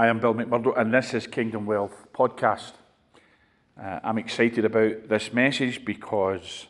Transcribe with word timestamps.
I 0.00 0.06
am 0.06 0.18
Bill 0.18 0.32
McMurdo, 0.32 0.72
and 0.80 0.94
this 0.94 1.12
is 1.12 1.26
Kingdom 1.26 1.66
Wealth 1.66 2.06
Podcast. 2.14 2.72
Uh, 3.78 4.00
I'm 4.02 4.16
excited 4.16 4.64
about 4.64 5.10
this 5.10 5.30
message 5.30 5.84
because 5.84 6.68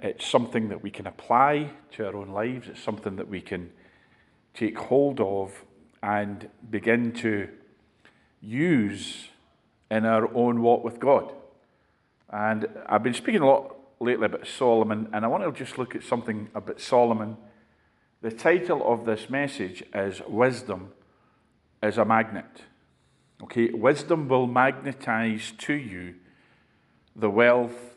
it's 0.00 0.26
something 0.26 0.70
that 0.70 0.82
we 0.82 0.90
can 0.90 1.06
apply 1.06 1.72
to 1.92 2.06
our 2.06 2.16
own 2.16 2.30
lives. 2.30 2.68
It's 2.68 2.82
something 2.82 3.16
that 3.16 3.28
we 3.28 3.42
can 3.42 3.70
take 4.54 4.78
hold 4.78 5.20
of 5.20 5.52
and 6.02 6.48
begin 6.70 7.12
to 7.16 7.46
use 8.40 9.28
in 9.90 10.06
our 10.06 10.34
own 10.34 10.62
walk 10.62 10.82
with 10.82 10.98
God. 10.98 11.34
And 12.30 12.66
I've 12.86 13.02
been 13.02 13.12
speaking 13.12 13.42
a 13.42 13.46
lot 13.46 13.76
lately 14.00 14.24
about 14.24 14.46
Solomon, 14.46 15.10
and 15.12 15.26
I 15.26 15.28
want 15.28 15.44
to 15.44 15.52
just 15.52 15.76
look 15.76 15.94
at 15.94 16.02
something 16.02 16.48
about 16.54 16.80
Solomon. 16.80 17.36
The 18.22 18.30
title 18.30 18.82
of 18.90 19.04
this 19.04 19.28
message 19.28 19.84
is 19.92 20.22
Wisdom 20.26 20.92
is 21.82 21.98
a 21.98 22.04
Magnet. 22.04 22.62
Okay, 23.42 23.70
wisdom 23.70 24.28
will 24.28 24.46
magnetize 24.46 25.52
to 25.58 25.72
you 25.72 26.14
the 27.16 27.30
wealth, 27.30 27.96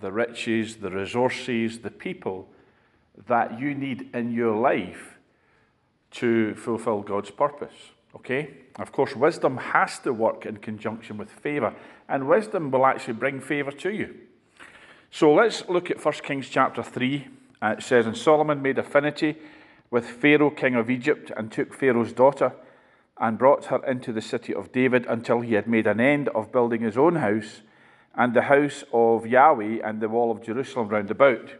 the 0.00 0.12
riches, 0.12 0.76
the 0.76 0.90
resources, 0.90 1.80
the 1.80 1.90
people 1.90 2.48
that 3.26 3.58
you 3.58 3.74
need 3.74 4.08
in 4.14 4.32
your 4.32 4.56
life 4.56 5.18
to 6.12 6.54
fulfill 6.54 7.00
God's 7.00 7.30
purpose. 7.30 7.74
Okay? 8.14 8.50
Of 8.76 8.92
course, 8.92 9.16
wisdom 9.16 9.56
has 9.56 9.98
to 10.00 10.12
work 10.12 10.46
in 10.46 10.58
conjunction 10.58 11.16
with 11.16 11.30
favor, 11.30 11.74
and 12.08 12.28
wisdom 12.28 12.70
will 12.70 12.86
actually 12.86 13.14
bring 13.14 13.40
favor 13.40 13.72
to 13.72 13.90
you. 13.90 14.14
So 15.10 15.32
let's 15.32 15.68
look 15.68 15.90
at 15.90 16.04
1 16.04 16.14
Kings 16.22 16.48
chapter 16.48 16.82
3. 16.82 17.26
Uh, 17.62 17.74
it 17.78 17.82
says, 17.82 18.06
And 18.06 18.16
Solomon 18.16 18.62
made 18.62 18.78
affinity 18.78 19.36
with 19.90 20.06
Pharaoh, 20.06 20.50
king 20.50 20.74
of 20.74 20.90
Egypt, 20.90 21.30
and 21.36 21.50
took 21.50 21.72
Pharaoh's 21.74 22.12
daughter 22.12 22.52
and 23.18 23.38
brought 23.38 23.66
her 23.66 23.84
into 23.86 24.12
the 24.12 24.20
city 24.20 24.54
of 24.54 24.72
David 24.72 25.06
until 25.06 25.40
he 25.40 25.54
had 25.54 25.66
made 25.66 25.86
an 25.86 26.00
end 26.00 26.28
of 26.30 26.52
building 26.52 26.82
his 26.82 26.96
own 26.96 27.16
house 27.16 27.62
and 28.14 28.34
the 28.34 28.42
house 28.42 28.84
of 28.92 29.26
Yahweh 29.26 29.80
and 29.84 30.00
the 30.00 30.08
wall 30.08 30.30
of 30.30 30.42
Jerusalem 30.42 30.88
round 30.88 31.10
about. 31.10 31.50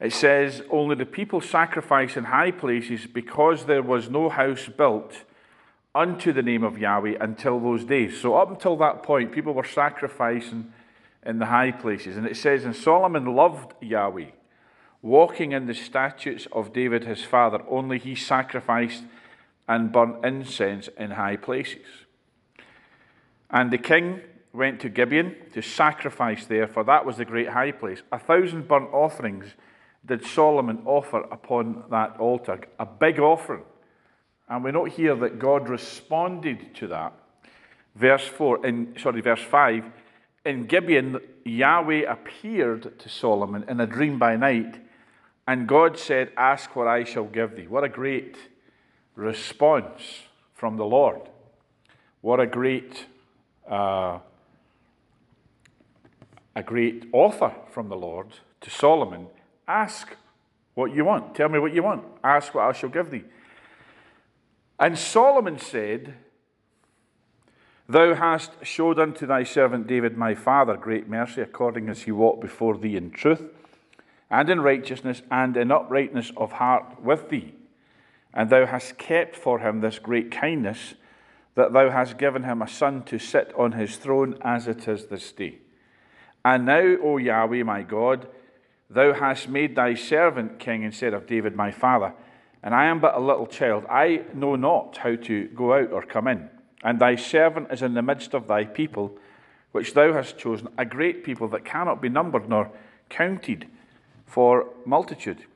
It 0.00 0.12
says, 0.12 0.62
Only 0.70 0.96
the 0.96 1.06
people 1.06 1.40
sacrifice 1.40 2.16
in 2.16 2.24
high 2.24 2.50
places 2.50 3.06
because 3.06 3.64
there 3.64 3.82
was 3.82 4.10
no 4.10 4.28
house 4.28 4.68
built 4.68 5.24
unto 5.94 6.32
the 6.32 6.42
name 6.42 6.62
of 6.62 6.78
Yahweh 6.78 7.16
until 7.20 7.58
those 7.58 7.84
days. 7.84 8.20
So, 8.20 8.34
up 8.34 8.50
until 8.50 8.76
that 8.76 9.02
point, 9.02 9.32
people 9.32 9.54
were 9.54 9.64
sacrificing 9.64 10.72
in 11.24 11.38
the 11.38 11.46
high 11.46 11.72
places. 11.72 12.16
And 12.16 12.26
it 12.26 12.36
says, 12.36 12.64
And 12.64 12.76
Solomon 12.76 13.34
loved 13.34 13.72
Yahweh, 13.80 14.30
walking 15.00 15.52
in 15.52 15.66
the 15.66 15.74
statutes 15.74 16.46
of 16.52 16.72
David 16.72 17.04
his 17.04 17.24
father, 17.24 17.62
only 17.68 17.98
he 17.98 18.14
sacrificed 18.14 19.04
and 19.68 19.92
burnt 19.92 20.24
incense 20.24 20.88
in 20.98 21.12
high 21.12 21.36
places. 21.36 21.86
And 23.50 23.70
the 23.70 23.78
king 23.78 24.20
went 24.52 24.80
to 24.80 24.88
Gibeon 24.88 25.36
to 25.52 25.62
sacrifice 25.62 26.46
there, 26.46 26.66
for 26.66 26.84
that 26.84 27.04
was 27.04 27.16
the 27.16 27.24
great 27.24 27.48
high 27.48 27.72
place. 27.72 28.02
A 28.10 28.18
thousand 28.18 28.68
burnt 28.68 28.92
offerings 28.92 29.46
did 30.04 30.24
Solomon 30.24 30.82
offer 30.84 31.20
upon 31.20 31.84
that 31.90 32.16
altar, 32.18 32.60
a 32.78 32.86
big 32.86 33.18
offering. 33.18 33.64
And 34.48 34.62
we 34.62 34.70
note 34.70 34.92
here 34.92 35.16
that 35.16 35.38
God 35.38 35.68
responded 35.68 36.74
to 36.76 36.86
that. 36.88 37.12
Verse 37.96 38.26
4, 38.26 38.66
in, 38.66 38.94
sorry, 38.98 39.20
verse 39.20 39.42
5 39.42 39.84
in 40.46 40.66
Gibeon, 40.66 41.18
Yahweh 41.44 42.02
appeared 42.08 42.98
to 43.00 43.08
Solomon 43.08 43.64
in 43.68 43.80
a 43.80 43.86
dream 43.86 44.16
by 44.18 44.36
night, 44.36 44.76
and 45.48 45.66
God 45.66 45.98
said, 45.98 46.30
Ask 46.36 46.76
what 46.76 46.86
I 46.86 47.02
shall 47.02 47.24
give 47.24 47.56
thee. 47.56 47.66
What 47.66 47.82
a 47.82 47.88
great 47.88 48.36
response 49.16 50.22
from 50.54 50.76
the 50.76 50.84
Lord. 50.84 51.22
What 52.20 52.38
a 52.38 52.46
great, 52.46 53.06
uh, 53.68 54.18
a 56.54 56.62
great 56.62 57.06
offer 57.12 57.52
from 57.70 57.88
the 57.88 57.96
Lord 57.96 58.28
to 58.60 58.70
Solomon. 58.70 59.26
Ask 59.66 60.14
what 60.74 60.94
you 60.94 61.04
want. 61.04 61.34
Tell 61.34 61.48
me 61.48 61.58
what 61.58 61.74
you 61.74 61.82
want. 61.82 62.04
Ask 62.22 62.54
what 62.54 62.64
I 62.64 62.72
shall 62.72 62.90
give 62.90 63.10
thee. 63.10 63.24
And 64.78 64.98
Solomon 64.98 65.58
said, 65.58 66.14
Thou 67.88 68.14
hast 68.14 68.52
showed 68.62 68.98
unto 68.98 69.26
thy 69.26 69.44
servant 69.44 69.86
David 69.86 70.16
my 70.16 70.34
father 70.34 70.76
great 70.76 71.08
mercy, 71.08 71.40
according 71.40 71.88
as 71.88 72.02
he 72.02 72.12
walked 72.12 72.40
before 72.40 72.76
thee 72.76 72.96
in 72.96 73.10
truth, 73.10 73.42
and 74.28 74.50
in 74.50 74.60
righteousness, 74.60 75.22
and 75.30 75.56
in 75.56 75.70
uprightness 75.70 76.32
of 76.36 76.52
heart 76.52 77.00
with 77.00 77.30
thee. 77.30 77.54
And 78.36 78.50
thou 78.50 78.66
hast 78.66 78.98
kept 78.98 79.34
for 79.34 79.60
him 79.60 79.80
this 79.80 79.98
great 79.98 80.30
kindness, 80.30 80.94
that 81.54 81.72
thou 81.72 81.88
hast 81.88 82.18
given 82.18 82.44
him 82.44 82.60
a 82.60 82.68
son 82.68 83.02
to 83.04 83.18
sit 83.18 83.50
on 83.56 83.72
his 83.72 83.96
throne 83.96 84.36
as 84.42 84.68
it 84.68 84.86
is 84.86 85.06
this 85.06 85.32
day. 85.32 85.58
And 86.44 86.66
now, 86.66 86.96
O 87.02 87.16
Yahweh 87.16 87.62
my 87.62 87.82
God, 87.82 88.28
thou 88.90 89.14
hast 89.14 89.48
made 89.48 89.74
thy 89.74 89.94
servant 89.94 90.58
king 90.58 90.82
instead 90.82 91.14
of 91.14 91.26
David 91.26 91.56
my 91.56 91.70
father, 91.70 92.12
and 92.62 92.74
I 92.74 92.84
am 92.84 93.00
but 93.00 93.14
a 93.14 93.20
little 93.20 93.46
child. 93.46 93.86
I 93.88 94.24
know 94.34 94.54
not 94.54 94.98
how 94.98 95.16
to 95.16 95.48
go 95.48 95.72
out 95.72 95.90
or 95.90 96.02
come 96.02 96.28
in. 96.28 96.50
And 96.82 97.00
thy 97.00 97.16
servant 97.16 97.68
is 97.72 97.80
in 97.80 97.94
the 97.94 98.02
midst 98.02 98.34
of 98.34 98.46
thy 98.46 98.64
people, 98.64 99.16
which 99.72 99.94
thou 99.94 100.12
hast 100.12 100.36
chosen, 100.36 100.68
a 100.76 100.84
great 100.84 101.24
people 101.24 101.48
that 101.48 101.64
cannot 101.64 102.02
be 102.02 102.10
numbered 102.10 102.48
nor 102.48 102.70
counted 103.08 103.66
for 104.26 104.68
multitude. 104.84 105.46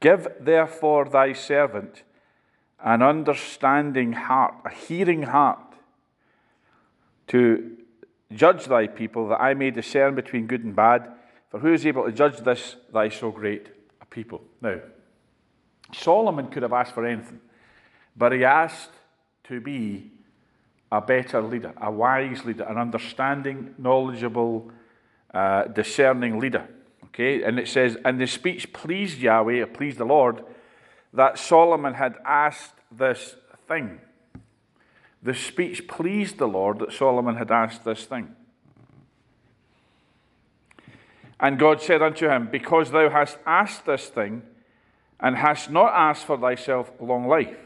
Give 0.00 0.28
therefore 0.38 1.06
thy 1.06 1.32
servant 1.32 2.02
an 2.84 3.02
understanding 3.02 4.12
heart, 4.12 4.54
a 4.64 4.70
hearing 4.70 5.22
heart, 5.24 5.60
to 7.28 7.76
judge 8.32 8.66
thy 8.66 8.86
people, 8.86 9.28
that 9.28 9.40
I 9.40 9.54
may 9.54 9.70
discern 9.70 10.14
between 10.14 10.46
good 10.46 10.64
and 10.64 10.76
bad. 10.76 11.12
For 11.50 11.60
who 11.60 11.72
is 11.72 11.86
able 11.86 12.04
to 12.04 12.12
judge 12.12 12.38
this, 12.38 12.76
thy 12.92 13.08
so 13.08 13.30
great 13.30 13.68
a 14.00 14.06
people? 14.06 14.42
Now, 14.60 14.80
Solomon 15.92 16.48
could 16.48 16.62
have 16.62 16.72
asked 16.72 16.92
for 16.92 17.06
anything, 17.06 17.40
but 18.16 18.32
he 18.32 18.44
asked 18.44 18.90
to 19.44 19.60
be 19.60 20.10
a 20.90 21.00
better 21.00 21.40
leader, 21.40 21.72
a 21.80 21.90
wise 21.90 22.44
leader, 22.44 22.64
an 22.64 22.78
understanding, 22.78 23.74
knowledgeable, 23.78 24.70
uh, 25.32 25.64
discerning 25.64 26.38
leader. 26.38 26.68
Okay, 27.16 27.42
and 27.42 27.58
it 27.58 27.66
says, 27.66 27.96
and 28.04 28.20
the 28.20 28.26
speech 28.26 28.74
pleased 28.74 29.20
Yahweh, 29.20 29.62
or 29.62 29.66
pleased 29.66 29.96
the 29.96 30.04
Lord, 30.04 30.44
that 31.14 31.38
Solomon 31.38 31.94
had 31.94 32.16
asked 32.26 32.74
this 32.92 33.36
thing. 33.66 34.02
The 35.22 35.32
speech 35.32 35.88
pleased 35.88 36.36
the 36.36 36.46
Lord 36.46 36.78
that 36.80 36.92
Solomon 36.92 37.36
had 37.36 37.50
asked 37.50 37.86
this 37.86 38.04
thing. 38.04 38.36
And 41.40 41.58
God 41.58 41.80
said 41.80 42.02
unto 42.02 42.28
him, 42.28 42.50
Because 42.52 42.90
thou 42.90 43.08
hast 43.08 43.38
asked 43.46 43.86
this 43.86 44.08
thing, 44.08 44.42
and 45.18 45.36
hast 45.36 45.70
not 45.70 45.94
asked 45.94 46.26
for 46.26 46.36
thyself 46.36 46.92
long 47.00 47.26
life, 47.26 47.56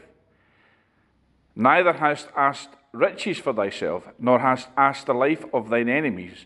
neither 1.57 1.91
hast 1.91 2.29
asked 2.37 2.69
riches 2.93 3.37
for 3.37 3.51
thyself, 3.51 4.07
nor 4.17 4.39
hast 4.39 4.69
asked 4.77 5.07
the 5.07 5.13
life 5.13 5.43
of 5.53 5.69
thine 5.69 5.89
enemies, 5.89 6.45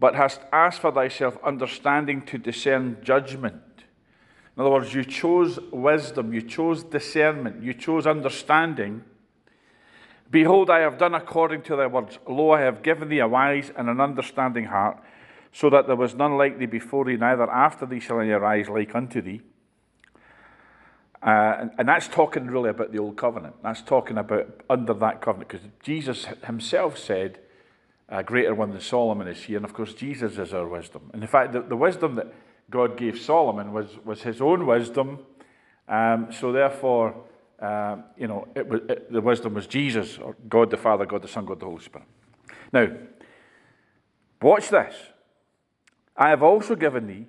but 0.00 0.16
hast 0.16 0.40
asked 0.50 0.80
for 0.80 0.90
thyself 0.90 1.36
understanding 1.44 2.22
to 2.22 2.38
discern 2.38 2.96
judgment. 3.02 3.62
In 4.56 4.62
other 4.62 4.70
words, 4.70 4.94
you 4.94 5.04
chose 5.04 5.60
wisdom, 5.70 6.32
you 6.32 6.40
chose 6.40 6.82
discernment, 6.82 7.62
you 7.62 7.74
chose 7.74 8.06
understanding. 8.06 9.04
Behold, 10.30 10.70
I 10.70 10.80
have 10.80 10.96
done 10.96 11.14
according 11.14 11.62
to 11.62 11.76
thy 11.76 11.86
words. 11.86 12.18
Lo, 12.26 12.50
I 12.50 12.62
have 12.62 12.82
given 12.82 13.10
thee 13.10 13.18
a 13.18 13.28
wise 13.28 13.70
and 13.76 13.90
an 13.90 14.00
understanding 14.00 14.64
heart, 14.64 14.98
so 15.52 15.68
that 15.68 15.86
there 15.86 15.96
was 15.96 16.14
none 16.14 16.38
like 16.38 16.58
thee 16.58 16.66
before 16.66 17.04
thee, 17.04 17.16
neither 17.16 17.50
after 17.50 17.84
thee 17.84 18.00
shall 18.00 18.20
any 18.20 18.30
arise 18.30 18.68
like 18.68 18.94
unto 18.94 19.20
thee. 19.20 19.42
Uh, 21.22 21.56
and, 21.60 21.70
and, 21.76 21.88
that's 21.88 22.08
talking 22.08 22.46
really 22.46 22.70
about 22.70 22.92
the 22.92 22.98
old 22.98 23.14
covenant. 23.18 23.54
That's 23.62 23.82
talking 23.82 24.16
about 24.16 24.62
under 24.70 24.94
that 24.94 25.20
covenant, 25.20 25.50
because 25.50 25.66
Jesus 25.82 26.24
himself 26.46 26.96
said, 26.96 27.40
a 28.10 28.22
greater 28.22 28.54
one 28.54 28.70
than 28.70 28.80
Solomon 28.80 29.28
is 29.28 29.42
here. 29.44 29.56
And 29.56 29.64
of 29.64 29.72
course, 29.72 29.94
Jesus 29.94 30.36
is 30.36 30.52
our 30.52 30.66
wisdom. 30.66 31.10
And 31.12 31.22
in 31.22 31.28
fact, 31.28 31.52
the, 31.52 31.62
the 31.62 31.76
wisdom 31.76 32.16
that 32.16 32.26
God 32.68 32.96
gave 32.96 33.18
Solomon 33.18 33.72
was, 33.72 33.98
was 34.04 34.22
his 34.22 34.40
own 34.40 34.66
wisdom. 34.66 35.20
Um, 35.88 36.32
so 36.32 36.52
therefore, 36.52 37.14
uh, 37.60 37.98
you 38.16 38.26
know, 38.26 38.48
it 38.54 38.66
it, 38.88 39.12
the 39.12 39.20
wisdom 39.20 39.54
was 39.54 39.66
Jesus, 39.66 40.18
or 40.18 40.34
God 40.48 40.70
the 40.70 40.76
Father, 40.76 41.06
God 41.06 41.22
the 41.22 41.28
Son, 41.28 41.44
God 41.44 41.60
the 41.60 41.66
Holy 41.66 41.82
Spirit. 41.82 42.06
Now, 42.72 42.88
watch 44.40 44.68
this. 44.68 44.94
I 46.16 46.30
have 46.30 46.42
also 46.42 46.74
given 46.74 47.06
thee 47.06 47.26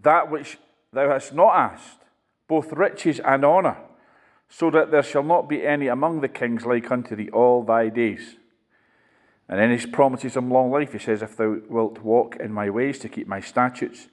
that 0.00 0.30
which 0.30 0.58
thou 0.92 1.10
hast 1.10 1.32
not 1.32 1.54
asked 1.54 1.98
both 2.48 2.72
riches 2.72 3.20
and 3.20 3.44
honour, 3.44 3.76
so 4.48 4.70
that 4.70 4.90
there 4.90 5.02
shall 5.02 5.22
not 5.22 5.48
be 5.48 5.64
any 5.66 5.86
among 5.86 6.20
the 6.20 6.28
kings 6.28 6.66
like 6.66 6.90
unto 6.90 7.14
thee 7.14 7.30
all 7.30 7.62
thy 7.62 7.88
days. 7.88 8.36
And 9.52 9.60
then 9.60 9.78
he 9.78 9.86
promises 9.86 10.34
him 10.34 10.50
long 10.50 10.70
life. 10.70 10.94
He 10.94 10.98
says, 10.98 11.20
If 11.20 11.36
thou 11.36 11.58
wilt 11.68 11.98
walk 11.98 12.36
in 12.36 12.54
my 12.54 12.70
ways 12.70 12.98
to 13.00 13.08
keep 13.10 13.28
my 13.28 13.40
statutes 13.40 14.08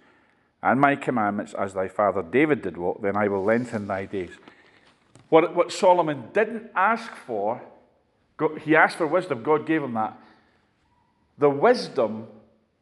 and 0.62 0.82
my 0.82 0.98
commandments 0.98 1.54
as 1.54 1.74
thy 1.74 1.88
father 1.88 2.22
David 2.22 2.62
did 2.62 2.76
walk, 2.76 3.02
then 3.02 3.16
I 3.16 3.30
will 3.30 3.46
lengthen 3.46 3.88
thy 3.88 4.04
days. 4.04 4.32
What, 5.30 5.56
what 5.56 5.72
Solomon 5.72 6.26
didn't 6.34 6.70
ask 6.76 7.16
for, 7.16 7.62
he 8.60 8.76
asked 8.76 8.98
for 8.98 9.08
wisdom, 9.08 9.42
God 9.42 9.66
gave 9.66 9.82
him 9.82 9.94
that. 9.94 10.20
The 11.38 11.50
wisdom 11.50 12.28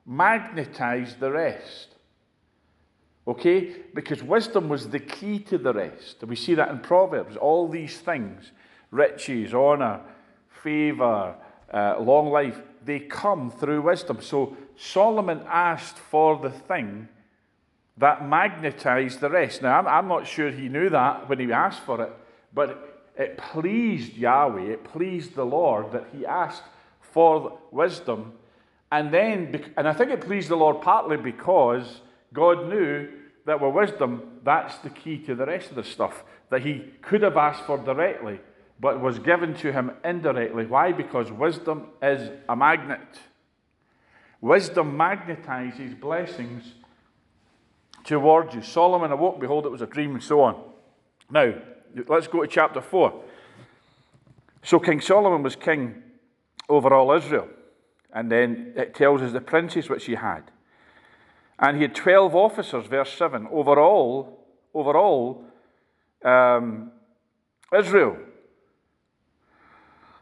magnetized 0.03 1.19
the 1.19 1.31
rest. 1.31 1.89
Okay? 3.27 3.75
Because 3.93 4.23
wisdom 4.23 4.67
was 4.67 4.89
the 4.89 4.99
key 4.99 5.37
to 5.41 5.59
the 5.59 5.73
rest. 5.73 6.23
We 6.23 6.35
see 6.35 6.55
that 6.55 6.69
in 6.69 6.79
Proverbs. 6.79 7.37
All 7.37 7.67
these 7.67 7.99
things 7.99 8.51
riches, 8.89 9.53
honor, 9.53 10.01
favor, 10.63 11.35
uh, 11.73 11.99
long 11.99 12.29
life 12.29 12.61
they 12.85 12.99
come 12.99 13.51
through 13.51 13.81
wisdom. 13.81 14.21
So 14.21 14.55
Solomon 14.77 15.41
asked 15.47 15.97
for 15.97 16.37
the 16.37 16.49
thing 16.49 17.09
that 17.97 18.27
magnetized 18.27 19.19
the 19.19 19.29
rest. 19.29 19.61
Now, 19.61 19.79
I'm, 19.79 19.87
I'm 19.87 20.07
not 20.07 20.25
sure 20.25 20.51
he 20.51 20.69
knew 20.69 20.89
that 20.89 21.27
when 21.27 21.39
he 21.39 21.51
asked 21.51 21.81
for 21.81 22.01
it, 22.01 22.11
but 22.53 23.03
it 23.17 23.37
pleased 23.37 24.13
Yahweh, 24.13 24.71
it 24.71 24.83
pleased 24.83 25.35
the 25.35 25.45
Lord 25.45 25.91
that 25.91 26.07
he 26.15 26.25
asked 26.25 26.63
for 27.01 27.59
wisdom. 27.71 28.33
And 28.91 29.13
then, 29.13 29.73
and 29.75 29.87
I 29.87 29.93
think 29.93 30.11
it 30.11 30.21
pleased 30.21 30.49
the 30.49 30.55
Lord 30.55 30.81
partly 30.81 31.17
because 31.17 32.01
God 32.33 32.69
knew 32.69 33.09
that 33.45 33.59
with 33.59 33.73
wisdom, 33.73 34.39
that's 34.43 34.77
the 34.79 34.89
key 34.89 35.17
to 35.19 35.35
the 35.35 35.45
rest 35.45 35.69
of 35.71 35.75
the 35.75 35.83
stuff 35.83 36.23
that 36.49 36.61
he 36.61 36.91
could 37.01 37.23
have 37.23 37.37
asked 37.37 37.63
for 37.63 37.77
directly, 37.77 38.39
but 38.79 39.01
was 39.01 39.19
given 39.19 39.53
to 39.55 39.71
him 39.71 39.91
indirectly. 40.03 40.65
Why? 40.65 40.91
Because 40.91 41.31
wisdom 41.31 41.87
is 42.01 42.29
a 42.47 42.55
magnet. 42.55 43.19
Wisdom 44.39 44.97
magnetizes 44.97 45.99
blessings 45.99 46.75
towards 48.03 48.53
you. 48.53 48.61
Solomon 48.61 49.11
awoke, 49.11 49.39
behold, 49.39 49.65
it 49.65 49.71
was 49.71 49.81
a 49.81 49.87
dream, 49.87 50.13
and 50.13 50.23
so 50.23 50.41
on. 50.41 50.61
Now, 51.31 51.53
let's 52.07 52.27
go 52.27 52.41
to 52.41 52.47
chapter 52.47 52.81
4. 52.81 53.23
So, 54.63 54.79
King 54.79 55.01
Solomon 55.01 55.43
was 55.43 55.55
king 55.55 56.03
over 56.69 56.93
all 56.93 57.11
Israel. 57.13 57.47
And 58.13 58.31
then 58.31 58.73
it 58.75 58.93
tells 58.95 59.21
us 59.21 59.33
the 59.33 59.41
princes 59.41 59.89
which 59.89 60.05
he 60.05 60.15
had. 60.15 60.43
And 61.59 61.77
he 61.77 61.83
had 61.83 61.95
12 61.95 62.35
officers, 62.35 62.85
verse 62.87 63.11
7, 63.13 63.47
over 63.51 63.79
all, 63.79 64.45
over 64.73 64.95
all 64.95 65.43
um, 66.23 66.91
Israel. 67.75 68.17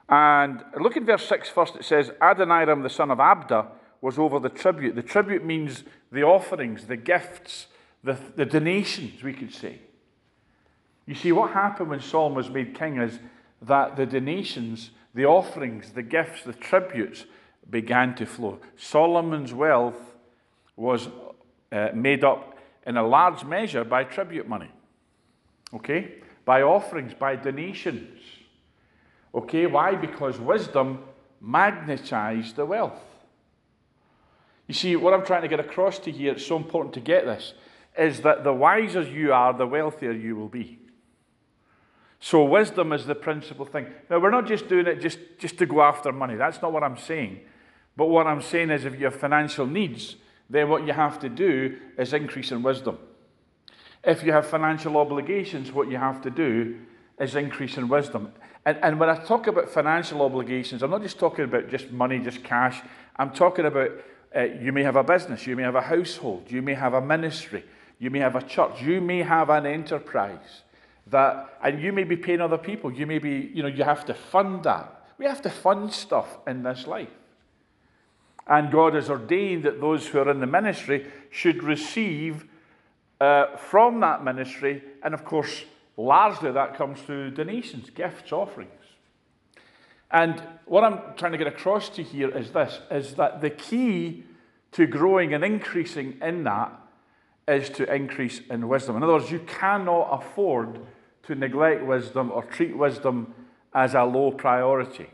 And 0.07 0.63
look 0.79 0.97
at 0.97 1.03
verse 1.03 1.27
6 1.27 1.49
first. 1.49 1.75
It 1.75 1.85
says, 1.85 2.11
Adoniram, 2.21 2.83
the 2.83 2.89
son 2.89 3.11
of 3.11 3.17
Abda, 3.17 3.67
was 4.01 4.19
over 4.19 4.39
the 4.39 4.49
tribute. 4.49 4.95
The 4.95 5.01
tribute 5.01 5.43
means 5.43 5.83
the 6.11 6.23
offerings, 6.23 6.85
the 6.85 6.97
gifts, 6.97 7.67
the, 8.03 8.17
the 8.35 8.45
donations, 8.45 9.23
we 9.23 9.33
could 9.33 9.53
say. 9.53 9.79
You 11.07 11.15
see, 11.15 11.31
what 11.31 11.51
happened 11.51 11.89
when 11.89 12.01
Solomon 12.01 12.35
was 12.35 12.49
made 12.49 12.75
king 12.75 12.97
is 12.97 13.19
that 13.63 13.95
the 13.95 14.05
donations, 14.05 14.91
the 15.13 15.25
offerings, 15.25 15.91
the 15.91 16.03
gifts, 16.03 16.43
the 16.43 16.53
tributes 16.53 17.25
began 17.69 18.15
to 18.15 18.25
flow. 18.25 18.59
Solomon's 18.75 19.53
wealth 19.53 20.15
was 20.75 21.07
uh, 21.71 21.89
made 21.93 22.23
up 22.23 22.57
in 22.85 22.97
a 22.97 23.07
large 23.07 23.43
measure 23.43 23.83
by 23.83 24.03
tribute 24.03 24.47
money. 24.47 24.69
Okay? 25.73 26.15
By 26.43 26.61
offerings, 26.61 27.13
by 27.13 27.35
donations. 27.35 28.19
Okay, 29.35 29.65
why? 29.65 29.95
Because 29.95 30.39
wisdom 30.39 31.03
magnetized 31.41 32.55
the 32.55 32.65
wealth. 32.65 33.01
You 34.67 34.73
see, 34.73 34.95
what 34.95 35.13
I'm 35.13 35.25
trying 35.25 35.41
to 35.41 35.47
get 35.47 35.59
across 35.59 35.99
to 35.99 36.11
here, 36.11 36.33
it's 36.33 36.45
so 36.45 36.55
important 36.55 36.93
to 36.95 37.01
get 37.01 37.25
this, 37.25 37.53
is 37.97 38.21
that 38.21 38.43
the 38.43 38.53
wiser 38.53 39.01
you 39.01 39.33
are, 39.33 39.53
the 39.53 39.67
wealthier 39.67 40.11
you 40.11 40.35
will 40.35 40.47
be. 40.47 40.79
So, 42.19 42.43
wisdom 42.43 42.93
is 42.93 43.05
the 43.05 43.13
principal 43.13 43.65
thing. 43.65 43.87
Now, 44.09 44.19
we're 44.19 44.31
not 44.31 44.47
just 44.47 44.67
doing 44.67 44.87
it 44.87 45.01
just, 45.01 45.19
just 45.37 45.57
to 45.59 45.65
go 45.65 45.81
after 45.81 46.11
money. 46.11 46.35
That's 46.35 46.61
not 46.61 46.71
what 46.71 46.83
I'm 46.83 46.97
saying. 46.97 47.41
But 47.95 48.07
what 48.07 48.25
I'm 48.25 48.41
saying 48.41 48.71
is, 48.71 48.85
if 48.85 48.97
you 48.97 49.05
have 49.05 49.15
financial 49.15 49.67
needs, 49.67 50.15
then 50.49 50.69
what 50.69 50.87
you 50.87 50.93
have 50.93 51.19
to 51.19 51.29
do 51.29 51.77
is 51.97 52.13
increase 52.13 52.51
in 52.51 52.63
wisdom. 52.63 52.97
If 54.03 54.23
you 54.23 54.31
have 54.31 54.47
financial 54.47 54.97
obligations, 54.97 55.71
what 55.71 55.89
you 55.89 55.97
have 55.97 56.21
to 56.21 56.29
do 56.29 56.79
is 57.19 57.35
increase 57.35 57.77
in 57.77 57.87
wisdom. 57.87 58.31
And, 58.65 58.77
and 58.81 58.99
when 58.99 59.09
I 59.09 59.23
talk 59.23 59.47
about 59.47 59.69
financial 59.69 60.21
obligations, 60.21 60.83
I'm 60.83 60.91
not 60.91 61.01
just 61.01 61.19
talking 61.19 61.45
about 61.45 61.69
just 61.69 61.91
money, 61.91 62.19
just 62.19 62.43
cash. 62.43 62.81
I'm 63.15 63.31
talking 63.31 63.65
about 63.65 63.91
uh, 64.35 64.41
you 64.41 64.71
may 64.71 64.83
have 64.83 64.95
a 64.95 65.03
business, 65.03 65.47
you 65.47 65.55
may 65.55 65.63
have 65.63 65.75
a 65.75 65.81
household, 65.81 66.51
you 66.51 66.61
may 66.61 66.73
have 66.73 66.93
a 66.93 67.01
ministry, 67.01 67.63
you 67.99 68.09
may 68.09 68.19
have 68.19 68.35
a 68.35 68.41
church, 68.41 68.81
you 68.81 68.99
may 68.99 69.21
have 69.21 69.49
an 69.49 69.65
enterprise 69.65 70.63
that, 71.07 71.57
and 71.63 71.81
you 71.81 71.93
may 71.93 72.03
be 72.03 72.17
paying 72.17 72.41
other 72.41 72.57
people. 72.57 72.91
You 72.91 73.05
may 73.05 73.19
be, 73.19 73.51
you 73.53 73.61
know, 73.61 73.69
you 73.69 73.83
have 73.83 74.05
to 74.05 74.13
fund 74.13 74.63
that. 74.63 75.03
We 75.17 75.25
have 75.25 75.41
to 75.43 75.49
fund 75.49 75.93
stuff 75.93 76.37
in 76.47 76.63
this 76.63 76.87
life. 76.87 77.09
And 78.47 78.71
God 78.71 78.93
has 78.95 79.09
ordained 79.09 79.63
that 79.63 79.79
those 79.79 80.07
who 80.07 80.19
are 80.19 80.29
in 80.29 80.39
the 80.39 80.47
ministry 80.47 81.05
should 81.31 81.63
receive 81.63 82.45
uh, 83.19 83.55
from 83.55 84.01
that 84.01 84.23
ministry, 84.23 84.83
and 85.01 85.13
of 85.13 85.23
course, 85.23 85.63
Largely 85.97 86.51
that 86.51 86.75
comes 86.75 86.99
through 87.01 87.31
donations, 87.31 87.89
gifts, 87.89 88.31
offerings. 88.31 88.71
And 90.11 90.41
what 90.65 90.83
I'm 90.83 91.15
trying 91.15 91.31
to 91.31 91.37
get 91.37 91.47
across 91.47 91.89
to 91.89 92.03
you 92.03 92.07
here 92.07 92.37
is 92.37 92.51
this 92.51 92.79
is 92.91 93.15
that 93.15 93.41
the 93.41 93.49
key 93.49 94.23
to 94.73 94.85
growing 94.85 95.33
and 95.33 95.43
increasing 95.43 96.17
in 96.21 96.43
that 96.43 96.71
is 97.47 97.69
to 97.71 97.93
increase 97.93 98.41
in 98.49 98.67
wisdom. 98.67 98.97
In 98.97 99.03
other 99.03 99.13
words, 99.13 99.31
you 99.31 99.39
cannot 99.39 100.09
afford 100.11 100.79
to 101.23 101.35
neglect 101.35 101.85
wisdom 101.85 102.31
or 102.31 102.43
treat 102.43 102.75
wisdom 102.75 103.33
as 103.73 103.93
a 103.93 104.03
low 104.03 104.31
priority. 104.31 105.07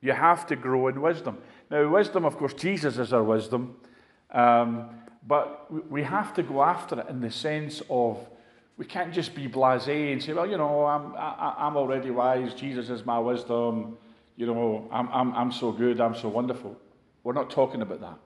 You 0.00 0.12
have 0.12 0.46
to 0.48 0.56
grow 0.56 0.88
in 0.88 1.00
wisdom. 1.00 1.38
Now, 1.70 1.88
wisdom, 1.88 2.24
of 2.24 2.36
course, 2.36 2.54
Jesus 2.54 2.98
is 2.98 3.12
our 3.12 3.24
wisdom, 3.24 3.76
um, 4.30 4.90
but 5.26 5.90
we 5.90 6.02
have 6.02 6.32
to 6.34 6.42
go 6.42 6.62
after 6.62 7.00
it 7.00 7.08
in 7.08 7.20
the 7.20 7.30
sense 7.30 7.82
of 7.90 8.18
we 8.78 8.84
can't 8.84 9.12
just 9.12 9.34
be 9.34 9.48
blasé 9.48 10.12
and 10.12 10.22
say, 10.22 10.32
well, 10.34 10.46
you 10.46 10.58
know, 10.58 10.84
I'm, 10.84 11.14
I, 11.16 11.54
I'm 11.58 11.76
already 11.76 12.10
wise. 12.10 12.52
Jesus 12.54 12.90
is 12.90 13.06
my 13.06 13.18
wisdom. 13.18 13.96
You 14.36 14.46
know, 14.46 14.88
I'm, 14.92 15.08
I'm, 15.08 15.34
I'm 15.34 15.52
so 15.52 15.72
good. 15.72 16.00
I'm 16.00 16.14
so 16.14 16.28
wonderful. 16.28 16.76
We're 17.24 17.32
not 17.32 17.48
talking 17.48 17.80
about 17.80 18.00
that. 18.00 18.18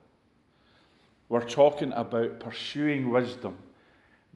We're 1.29 1.47
talking 1.47 1.93
about 1.93 2.41
pursuing 2.41 3.09
wisdom 3.09 3.57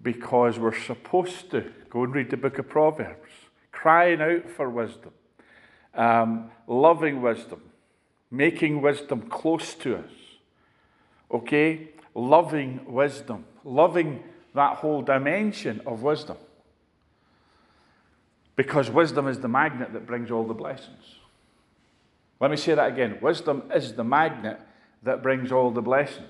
because 0.02 0.58
we're 0.58 0.80
supposed 0.80 1.52
to 1.52 1.70
go 1.90 2.04
and 2.04 2.16
read 2.16 2.30
the 2.30 2.38
book 2.38 2.60
of 2.60 2.70
Proverbs, 2.70 3.30
crying 3.74 4.22
out 4.22 4.50
for 4.50 4.70
wisdom, 4.70 5.12
um, 5.94 6.50
loving 6.68 7.22
wisdom, 7.22 7.62
making 8.32 8.82
wisdom 8.82 9.24
close 9.24 9.74
to 9.76 9.98
us. 9.98 10.12
Okay? 11.30 11.90
Loving 12.14 12.80
wisdom, 12.86 13.44
loving 13.66 14.24
that 14.56 14.78
whole 14.78 15.02
dimension 15.02 15.82
of 15.86 16.02
wisdom. 16.02 16.38
Because 18.56 18.90
wisdom 18.90 19.28
is 19.28 19.40
the 19.40 19.48
magnet 19.48 19.94
that 19.94 20.08
brings 20.08 20.32
all 20.32 20.46
the 20.46 20.54
blessings. 20.54 21.16
Let 22.40 22.52
me 22.52 22.58
say 22.58 22.74
that 22.76 22.92
again. 22.92 23.20
Wisdom 23.22 23.64
is 23.74 23.94
the 23.94 24.04
magnet 24.04 24.60
that 25.04 25.22
brings 25.22 25.52
all 25.52 25.72
the 25.72 25.82
blessings. 25.82 26.28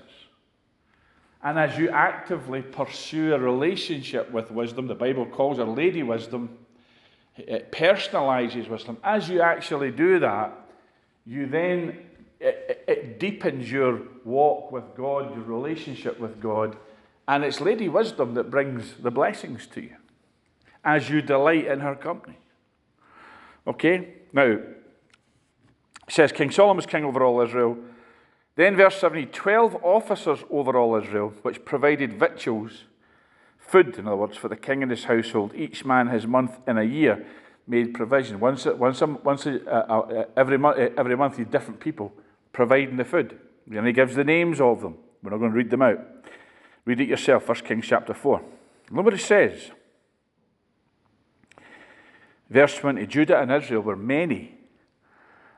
And 1.42 1.58
as 1.58 1.78
you 1.78 1.88
actively 1.90 2.62
pursue 2.62 3.34
a 3.34 3.38
relationship 3.38 4.30
with 4.30 4.50
wisdom, 4.50 4.88
the 4.88 4.94
Bible 4.94 5.26
calls 5.26 5.58
her 5.58 5.64
Lady 5.64 6.02
Wisdom, 6.02 6.58
it 7.36 7.70
personalizes 7.70 8.68
wisdom. 8.68 8.96
As 9.04 9.28
you 9.28 9.42
actually 9.42 9.90
do 9.90 10.18
that, 10.20 10.52
you 11.26 11.46
then, 11.46 11.98
it, 12.40 12.84
it 12.88 13.20
deepens 13.20 13.70
your 13.70 14.00
walk 14.24 14.72
with 14.72 14.84
God, 14.96 15.36
your 15.36 15.44
relationship 15.44 16.18
with 16.18 16.40
God, 16.40 16.76
and 17.28 17.44
it's 17.44 17.60
Lady 17.60 17.88
Wisdom 17.88 18.34
that 18.34 18.50
brings 18.50 18.94
the 18.94 19.10
blessings 19.10 19.66
to 19.68 19.80
you 19.80 19.96
as 20.84 21.10
you 21.10 21.20
delight 21.20 21.66
in 21.66 21.80
her 21.80 21.96
company. 21.96 22.38
Okay? 23.66 24.14
Now, 24.32 24.58
says 26.08 26.30
King 26.32 26.50
Solomon 26.50 26.76
was 26.76 26.86
king 26.86 27.04
over 27.04 27.24
all 27.24 27.40
Israel. 27.40 27.76
Then, 28.54 28.76
verse 28.76 28.96
70 28.96 29.26
12 29.26 29.76
officers 29.82 30.44
over 30.50 30.76
all 30.78 30.96
Israel, 30.96 31.34
which 31.42 31.64
provided 31.64 32.18
victuals, 32.18 32.84
food, 33.58 33.98
in 33.98 34.06
other 34.06 34.16
words, 34.16 34.36
for 34.36 34.48
the 34.48 34.56
king 34.56 34.82
and 34.82 34.90
his 34.90 35.04
household, 35.04 35.52
each 35.54 35.84
man 35.84 36.08
his 36.08 36.26
month 36.26 36.58
in 36.66 36.78
a 36.78 36.84
year, 36.84 37.26
made 37.66 37.92
provision. 37.92 38.38
Once, 38.38 38.64
once, 38.64 39.00
once 39.00 39.46
uh, 39.46 39.58
uh, 39.66 40.24
every, 40.36 40.56
month, 40.56 40.78
uh, 40.78 40.90
every 40.96 41.16
month, 41.16 41.36
different 41.50 41.80
people 41.80 42.12
providing 42.52 42.96
the 42.96 43.04
food. 43.04 43.38
And 43.70 43.86
he 43.86 43.92
gives 43.92 44.14
the 44.14 44.24
names 44.24 44.60
of 44.60 44.80
them. 44.80 44.96
We're 45.22 45.30
not 45.30 45.38
going 45.38 45.50
to 45.50 45.56
read 45.56 45.70
them 45.70 45.82
out. 45.82 45.98
Read 46.86 47.00
it 47.00 47.08
yourself, 47.08 47.46
1 47.48 47.58
Kings 47.58 47.86
chapter 47.86 48.14
4. 48.14 48.40
Look 48.92 49.04
what 49.04 49.14
it 49.14 49.20
says. 49.20 49.72
Verse 52.48 52.76
20 52.76 53.06
Judah 53.06 53.40
and 53.40 53.52
Israel 53.52 53.82
were 53.82 53.96
many, 53.96 54.56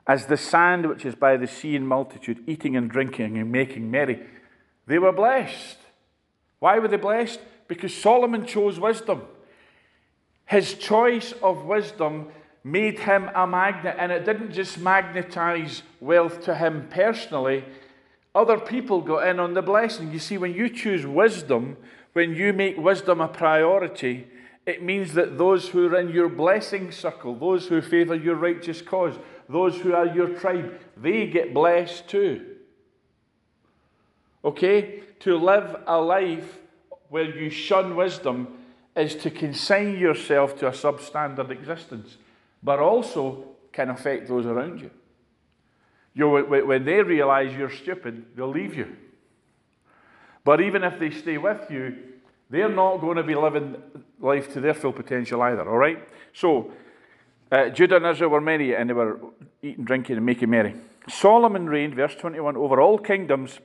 as 0.07 0.27
the 0.27 0.39
sand 0.39 0.89
which 0.89 1.05
is 1.05 1.15
by 1.15 1.37
the 1.37 1.47
sea 1.47 1.77
in 1.77 1.87
multitude, 1.87 2.43
eating 2.47 2.77
and 2.77 2.91
drinking 2.91 3.37
and 3.37 3.53
making 3.53 3.91
merry. 3.91 4.27
They 4.87 4.99
were 4.99 5.13
blessed. 5.13 5.77
Why 6.61 6.79
were 6.79 6.89
they 6.89 6.97
blessed? 6.97 7.41
Because 7.69 7.95
Solomon 7.95 8.47
chose 8.47 8.81
wisdom. 8.81 9.23
His 10.47 10.75
choice 10.75 11.33
of 11.43 11.67
wisdom 11.67 12.29
made 12.65 13.01
him 13.01 13.31
a 13.35 13.47
magnet, 13.47 13.97
and 13.99 14.11
it 14.11 14.25
didn't 14.25 14.53
just 14.53 14.79
magnetize 14.79 15.83
wealth 16.01 16.43
to 16.45 16.55
him 16.55 16.89
personally, 16.91 17.65
other 18.35 18.59
people 18.59 19.01
got 19.01 19.27
in 19.27 19.41
on 19.41 19.55
the 19.55 19.63
blessing. 19.63 20.13
You 20.13 20.19
see, 20.19 20.39
when 20.39 20.55
you 20.55 20.69
choose 20.69 21.07
wisdom, 21.07 21.77
when 22.13 22.35
you 22.35 22.53
make 22.53 22.77
wisdom 22.77 23.21
a 23.21 23.29
priority, 23.29 24.27
it 24.67 24.83
means 24.83 25.15
that 25.15 25.39
those 25.39 25.69
who 25.69 25.87
are 25.87 25.99
in 25.99 26.11
your 26.11 26.29
blessing 26.29 26.93
circle, 26.93 27.35
those 27.35 27.69
who 27.69 27.81
favor 27.81 28.15
your 28.15 28.35
righteous 28.35 28.83
cause, 28.83 29.15
those 29.49 29.79
who 29.79 29.95
are 29.95 30.07
your 30.07 30.29
tribe, 30.39 30.79
they 30.97 31.27
get 31.27 31.55
blessed 31.55 32.07
too. 32.09 32.57
Okay? 34.45 35.03
To 35.21 35.37
live 35.37 35.83
a 35.87 36.01
life 36.01 36.59
where 37.09 37.25
you 37.25 37.49
shun 37.49 37.97
wisdom 37.97 38.49
is 38.95 39.15
to 39.15 39.31
consign 39.31 39.99
yourself 39.99 40.59
to 40.59 40.67
a 40.67 40.73
substandard 40.73 41.51
existence, 41.51 42.19
but 42.63 42.79
also 42.79 43.45
can 43.73 43.91
affect 43.91 44.29
those 44.29 44.45
around 44.45 44.81
you. 44.81 44.91
You 46.19 46.25
know, 46.25 46.43
when 46.43 46.85
they 46.85 47.01
realize 47.01 47.55
you're 47.55 47.71
stupid, 47.71 48.27
they'll 48.35 48.51
leave 48.51 48.75
you. 48.75 48.97
But 50.43 50.61
even 50.61 50.83
if 50.83 50.99
they 50.99 51.11
stay 51.11 51.39
with 51.39 51.71
you, 51.71 51.97
they're 52.51 52.69
not 52.69 52.97
going 52.97 53.19
to 53.19 53.23
be 53.23 53.37
living 53.37 53.77
life 54.19 54.53
to 54.55 54.61
their 54.61 54.75
full 54.75 54.93
potential 54.93 55.41
either, 55.43 55.69
all 55.71 55.77
right? 55.77 55.99
So, 56.33 56.73
uh, 57.53 57.69
Judah 57.69 57.99
and 57.99 58.07
Israel 58.07 58.31
were 58.31 58.41
many, 58.41 58.75
and 58.75 58.91
they 58.91 58.95
were 58.95 59.21
eating, 59.63 59.85
drinking, 59.85 60.17
and 60.17 60.27
making 60.27 60.51
merry. 60.51 60.75
Solomon 61.09 61.69
reigned, 61.69 61.95
verse 61.95 62.17
21, 62.17 62.57
over 62.57 62.81
all 62.81 62.99
kingdoms, 62.99 63.61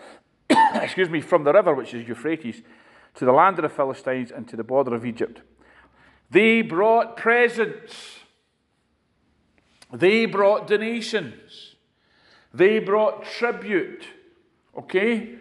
excuse 0.50 1.08
me, 1.08 1.20
from 1.20 1.44
the 1.44 1.52
river, 1.52 1.74
which 1.76 1.94
is 1.94 2.08
Euphrates, 2.08 2.60
to 3.14 3.24
the 3.24 3.32
land 3.32 3.56
of 3.60 3.62
the 3.62 3.68
Philistines 3.68 4.32
and 4.32 4.48
to 4.48 4.56
the 4.56 4.64
border 4.64 4.96
of 4.96 5.06
Egypt. 5.06 5.42
They 6.28 6.60
brought 6.62 7.16
presents. 7.16 8.16
They 9.92 10.26
brought 10.26 10.66
donations. 10.66 11.67
They 12.52 12.78
brought 12.78 13.24
tribute. 13.24 14.04
Okay? 14.76 15.36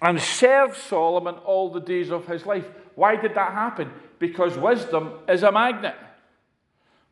And 0.00 0.20
served 0.20 0.76
Solomon 0.76 1.36
all 1.36 1.70
the 1.70 1.80
days 1.80 2.10
of 2.10 2.26
his 2.26 2.46
life. 2.46 2.66
Why 2.94 3.16
did 3.16 3.34
that 3.34 3.52
happen? 3.52 3.90
Because 4.18 4.56
wisdom 4.56 5.12
is 5.28 5.42
a 5.42 5.52
magnet. 5.52 5.96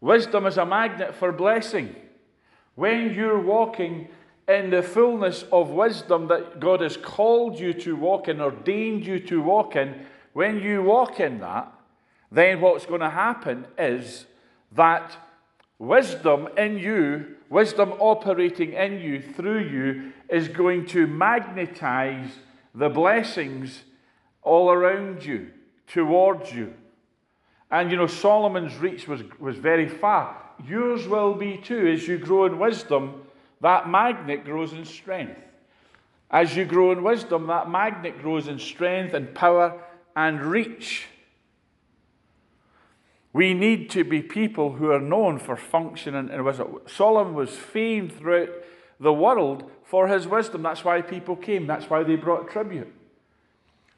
Wisdom 0.00 0.46
is 0.46 0.58
a 0.58 0.66
magnet 0.66 1.14
for 1.14 1.32
blessing. 1.32 1.94
When 2.74 3.14
you're 3.14 3.40
walking 3.40 4.08
in 4.48 4.70
the 4.70 4.82
fullness 4.82 5.44
of 5.52 5.70
wisdom 5.70 6.28
that 6.28 6.58
God 6.58 6.80
has 6.80 6.96
called 6.96 7.58
you 7.58 7.72
to 7.74 7.94
walk 7.96 8.28
in, 8.28 8.40
ordained 8.40 9.06
you 9.06 9.20
to 9.20 9.42
walk 9.42 9.76
in, 9.76 10.06
when 10.32 10.60
you 10.60 10.82
walk 10.82 11.20
in 11.20 11.38
that, 11.40 11.72
then 12.30 12.60
what's 12.60 12.86
going 12.86 13.00
to 13.00 13.10
happen 13.10 13.66
is 13.78 14.26
that 14.72 15.16
wisdom 15.78 16.48
in 16.56 16.78
you, 16.78 17.36
wisdom 17.52 17.92
operating 18.00 18.72
in 18.72 18.98
you, 18.98 19.20
through 19.20 19.64
you, 19.68 20.12
is 20.28 20.48
going 20.48 20.86
to 20.86 21.06
magnetize 21.06 22.30
the 22.74 22.88
blessings 22.88 23.82
all 24.42 24.70
around 24.70 25.24
you, 25.24 25.50
towards 25.86 26.52
you. 26.52 26.72
And 27.70 27.90
you 27.90 27.96
know, 27.96 28.06
Solomon's 28.06 28.76
reach 28.76 29.06
was, 29.06 29.22
was 29.38 29.56
very 29.56 29.88
far. 29.88 30.36
Yours 30.66 31.06
will 31.06 31.34
be 31.34 31.58
too 31.58 31.86
as 31.88 32.08
you 32.08 32.18
grow 32.18 32.46
in 32.46 32.58
wisdom 32.58 33.22
that 33.62 33.88
magnet 33.88 34.44
grows 34.44 34.72
in 34.72 34.84
strength. 34.84 35.40
As 36.30 36.56
you 36.56 36.64
grow 36.64 36.90
in 36.90 37.02
wisdom, 37.02 37.46
that 37.46 37.70
magnet 37.70 38.20
grows 38.20 38.48
in 38.48 38.58
strength 38.58 39.14
and 39.14 39.32
power 39.34 39.80
and 40.16 40.44
reach. 40.44 41.06
We 43.32 43.54
need 43.54 43.88
to 43.90 44.04
be 44.04 44.22
people 44.22 44.74
who 44.74 44.90
are 44.90 45.00
known 45.00 45.38
for 45.38 45.56
functioning 45.56 46.28
in 46.28 46.44
wisdom. 46.44 46.80
Solomon 46.86 47.34
was 47.34 47.50
famed 47.50 48.12
throughout 48.12 48.50
the 49.00 49.12
world 49.12 49.70
for 49.84 50.08
his 50.08 50.26
wisdom. 50.26 50.62
That's 50.62 50.84
why 50.84 51.00
people 51.00 51.36
came, 51.36 51.66
that's 51.66 51.88
why 51.88 52.02
they 52.02 52.16
brought 52.16 52.50
tribute. 52.50 52.92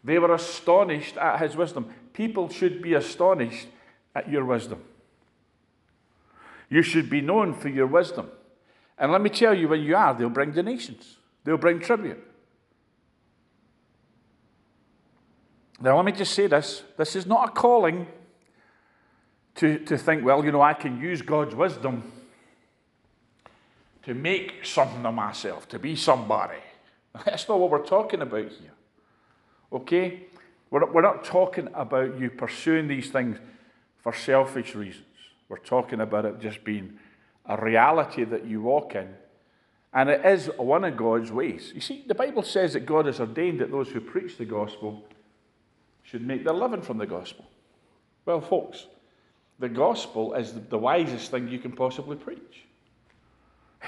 They 0.04 0.18
were 0.18 0.34
astonished 0.34 1.16
at 1.16 1.40
his 1.40 1.56
wisdom. 1.56 1.92
People 2.12 2.48
should 2.48 2.80
be 2.80 2.94
astonished 2.94 3.66
at 4.14 4.30
your 4.30 4.44
wisdom. 4.44 4.82
You 6.68 6.82
should 6.82 7.10
be 7.10 7.20
known 7.20 7.54
for 7.54 7.68
your 7.68 7.86
wisdom. 7.86 8.30
And 8.98 9.10
let 9.10 9.20
me 9.20 9.30
tell 9.30 9.54
you, 9.54 9.68
when 9.68 9.82
you 9.82 9.96
are, 9.96 10.14
they'll 10.14 10.28
bring 10.28 10.52
donations, 10.52 11.16
they'll 11.42 11.56
bring 11.56 11.80
tribute. 11.80 12.22
Now, 15.80 15.96
let 15.96 16.04
me 16.04 16.12
just 16.12 16.34
say 16.34 16.46
this 16.46 16.84
this 16.96 17.16
is 17.16 17.26
not 17.26 17.48
a 17.48 17.52
calling 17.52 18.06
to, 19.56 19.78
to 19.80 19.96
think, 19.96 20.24
well, 20.24 20.44
you 20.44 20.52
know, 20.52 20.62
I 20.62 20.74
can 20.74 21.00
use 21.00 21.22
God's 21.22 21.54
wisdom 21.54 22.12
to 24.04 24.14
make 24.14 24.64
something 24.64 25.04
of 25.06 25.14
myself, 25.14 25.68
to 25.68 25.78
be 25.78 25.96
somebody. 25.96 26.58
That's 27.24 27.48
not 27.48 27.58
what 27.58 27.70
we're 27.70 27.86
talking 27.86 28.22
about 28.22 28.50
here. 28.50 28.72
Okay? 29.72 30.24
We're, 30.70 30.90
we're 30.90 31.02
not 31.02 31.24
talking 31.24 31.68
about 31.74 32.18
you 32.18 32.30
pursuing 32.30 32.88
these 32.88 33.10
things 33.10 33.38
for 34.02 34.12
selfish 34.12 34.74
reasons. 34.74 35.06
We're 35.48 35.58
talking 35.58 36.00
about 36.00 36.24
it 36.24 36.40
just 36.40 36.64
being 36.64 36.98
a 37.46 37.62
reality 37.62 38.24
that 38.24 38.44
you 38.46 38.60
walk 38.60 38.94
in. 38.94 39.08
And 39.92 40.10
it 40.10 40.24
is 40.24 40.50
one 40.56 40.84
of 40.84 40.96
God's 40.96 41.30
ways. 41.30 41.70
You 41.74 41.80
see, 41.80 42.04
the 42.06 42.14
Bible 42.14 42.42
says 42.42 42.72
that 42.72 42.80
God 42.80 43.06
has 43.06 43.20
ordained 43.20 43.60
that 43.60 43.70
those 43.70 43.88
who 43.88 44.00
preach 44.00 44.36
the 44.36 44.44
gospel 44.44 45.04
should 46.02 46.26
make 46.26 46.44
their 46.44 46.54
living 46.54 46.82
from 46.82 46.98
the 46.98 47.06
gospel. 47.06 47.44
Well, 48.26 48.40
folks, 48.40 48.86
the 49.58 49.68
gospel 49.68 50.34
is 50.34 50.52
the 50.52 50.78
wisest 50.78 51.30
thing 51.30 51.48
you 51.48 51.58
can 51.58 51.72
possibly 51.72 52.16
preach. 52.16 52.64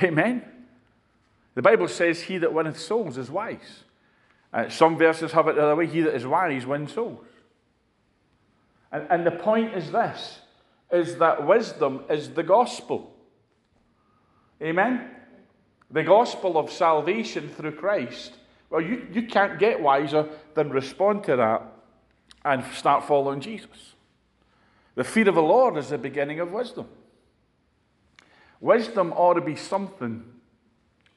Amen. 0.02 0.42
The 1.54 1.62
Bible 1.62 1.88
says, 1.88 2.22
He 2.22 2.38
that 2.38 2.52
winneth 2.52 2.78
souls 2.78 3.18
is 3.18 3.30
wise. 3.30 3.84
Uh, 4.52 4.68
some 4.68 4.96
verses 4.96 5.32
have 5.32 5.48
it 5.48 5.56
the 5.56 5.62
other 5.62 5.76
way 5.76 5.86
He 5.86 6.02
that 6.02 6.14
is 6.14 6.26
wise 6.26 6.66
wins 6.66 6.92
souls. 6.92 7.24
And, 8.92 9.06
and 9.10 9.26
the 9.26 9.32
point 9.32 9.74
is 9.74 9.90
this 9.90 10.40
is 10.92 11.16
that 11.16 11.44
wisdom 11.44 12.04
is 12.08 12.30
the 12.30 12.44
gospel. 12.44 13.12
Amen? 14.62 15.10
The 15.90 16.04
gospel 16.04 16.56
of 16.56 16.70
salvation 16.70 17.48
through 17.48 17.72
Christ. 17.72 18.34
Well, 18.70 18.80
you, 18.80 19.06
you 19.12 19.22
can't 19.26 19.58
get 19.58 19.80
wiser 19.80 20.28
than 20.54 20.70
respond 20.70 21.24
to 21.24 21.36
that 21.36 21.62
and 22.44 22.64
start 22.72 23.04
following 23.04 23.40
Jesus. 23.40 23.94
The 24.96 25.04
fear 25.04 25.28
of 25.28 25.36
the 25.36 25.42
Lord 25.42 25.76
is 25.76 25.90
the 25.90 25.98
beginning 25.98 26.40
of 26.40 26.50
wisdom. 26.50 26.88
Wisdom 28.60 29.12
ought 29.12 29.34
to 29.34 29.40
be 29.40 29.54
something 29.54 30.24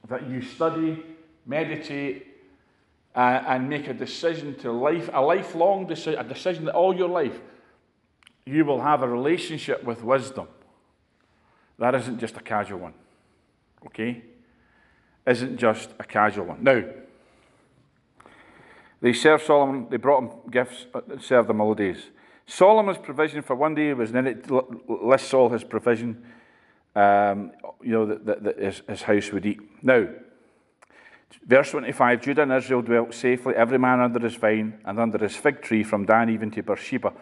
that 0.08 0.30
you 0.30 0.40
study, 0.42 1.02
meditate, 1.46 2.28
uh, 3.16 3.42
and 3.46 3.68
make 3.68 3.88
a 3.88 3.94
decision 3.94 4.54
to 4.60 4.70
life, 4.70 5.10
a 5.12 5.20
lifelong 5.20 5.86
decision, 5.88 6.20
a 6.20 6.24
decision 6.24 6.66
that 6.66 6.74
all 6.74 6.94
your 6.94 7.08
life 7.08 7.40
you 8.46 8.64
will 8.64 8.80
have 8.80 9.02
a 9.02 9.08
relationship 9.08 9.82
with 9.82 10.04
wisdom. 10.04 10.46
That 11.78 11.96
isn't 11.96 12.20
just 12.20 12.36
a 12.36 12.40
casual 12.40 12.78
one 12.78 12.94
okay, 13.86 14.22
isn't 15.26 15.56
just 15.58 15.90
a 15.98 16.04
casual 16.04 16.46
one. 16.46 16.62
Now, 16.62 16.84
they 19.00 19.12
served 19.12 19.44
Solomon, 19.44 19.86
they 19.90 19.96
brought 19.96 20.22
him 20.22 20.30
gifts, 20.50 20.86
and 21.08 21.22
served 21.22 21.48
him 21.48 21.60
all 21.60 21.74
the 21.74 21.92
days. 21.92 22.02
Solomon's 22.50 22.98
provision 22.98 23.42
for 23.42 23.54
one 23.54 23.74
day 23.74 23.92
was, 23.94 24.10
and 24.10 24.16
then 24.16 24.26
it 24.26 24.50
lists 24.88 25.32
all 25.32 25.48
his 25.48 25.64
provision, 25.64 26.24
um, 26.96 27.52
you 27.82 27.92
know, 27.92 28.06
that, 28.06 28.26
that, 28.26 28.44
that 28.44 28.58
his, 28.58 28.82
his 28.88 29.02
house 29.02 29.30
would 29.32 29.46
eat. 29.46 29.60
Now, 29.82 30.08
verse 31.46 31.70
25 31.70 32.22
Judah 32.22 32.42
and 32.42 32.52
Israel 32.52 32.82
dwelt 32.82 33.14
safely, 33.14 33.54
every 33.54 33.78
man 33.78 34.00
under 34.00 34.18
his 34.18 34.34
vine 34.34 34.80
and 34.84 34.98
under 34.98 35.18
his 35.18 35.36
fig 35.36 35.62
tree 35.62 35.84
from 35.84 36.06
Dan 36.06 36.30
even 36.30 36.50
to 36.50 36.62
Beersheba, 36.62 37.12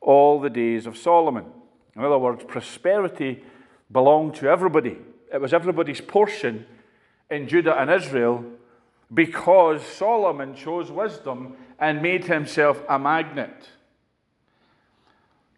all 0.00 0.40
the 0.40 0.50
days 0.50 0.86
of 0.86 0.96
Solomon. 0.96 1.44
In 1.94 2.04
other 2.04 2.18
words, 2.18 2.44
prosperity 2.44 3.44
belonged 3.90 4.34
to 4.36 4.48
everybody 4.48 4.96
it 5.32 5.40
was 5.40 5.52
everybody's 5.52 6.00
portion 6.00 6.66
in 7.30 7.48
Judah 7.48 7.78
and 7.78 7.90
Israel 7.90 8.44
because 9.12 9.84
Solomon 9.84 10.54
chose 10.54 10.90
wisdom 10.90 11.56
and 11.78 12.02
made 12.02 12.24
himself 12.24 12.82
a 12.88 12.98
magnet. 12.98 13.70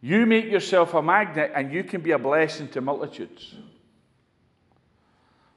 You 0.00 0.24
make 0.26 0.46
yourself 0.46 0.94
a 0.94 1.02
magnet 1.02 1.52
and 1.54 1.72
you 1.72 1.84
can 1.84 2.00
be 2.00 2.12
a 2.12 2.18
blessing 2.18 2.68
to 2.68 2.80
multitudes. 2.80 3.54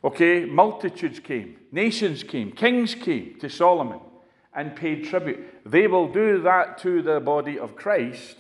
Okay, 0.03 0.43
multitudes 0.43 1.19
came, 1.19 1.57
nations 1.71 2.23
came, 2.23 2.51
kings 2.51 2.93
came 2.93 3.37
to 3.39 3.49
Solomon 3.49 4.01
and 4.53 4.75
paid 4.75 5.05
tribute. 5.05 5.61
They 5.65 5.87
will 5.87 6.11
do 6.11 6.41
that 6.41 6.77
to 6.79 7.01
the 7.01 7.21
body 7.21 7.57
of 7.57 7.75
Christ 7.75 8.35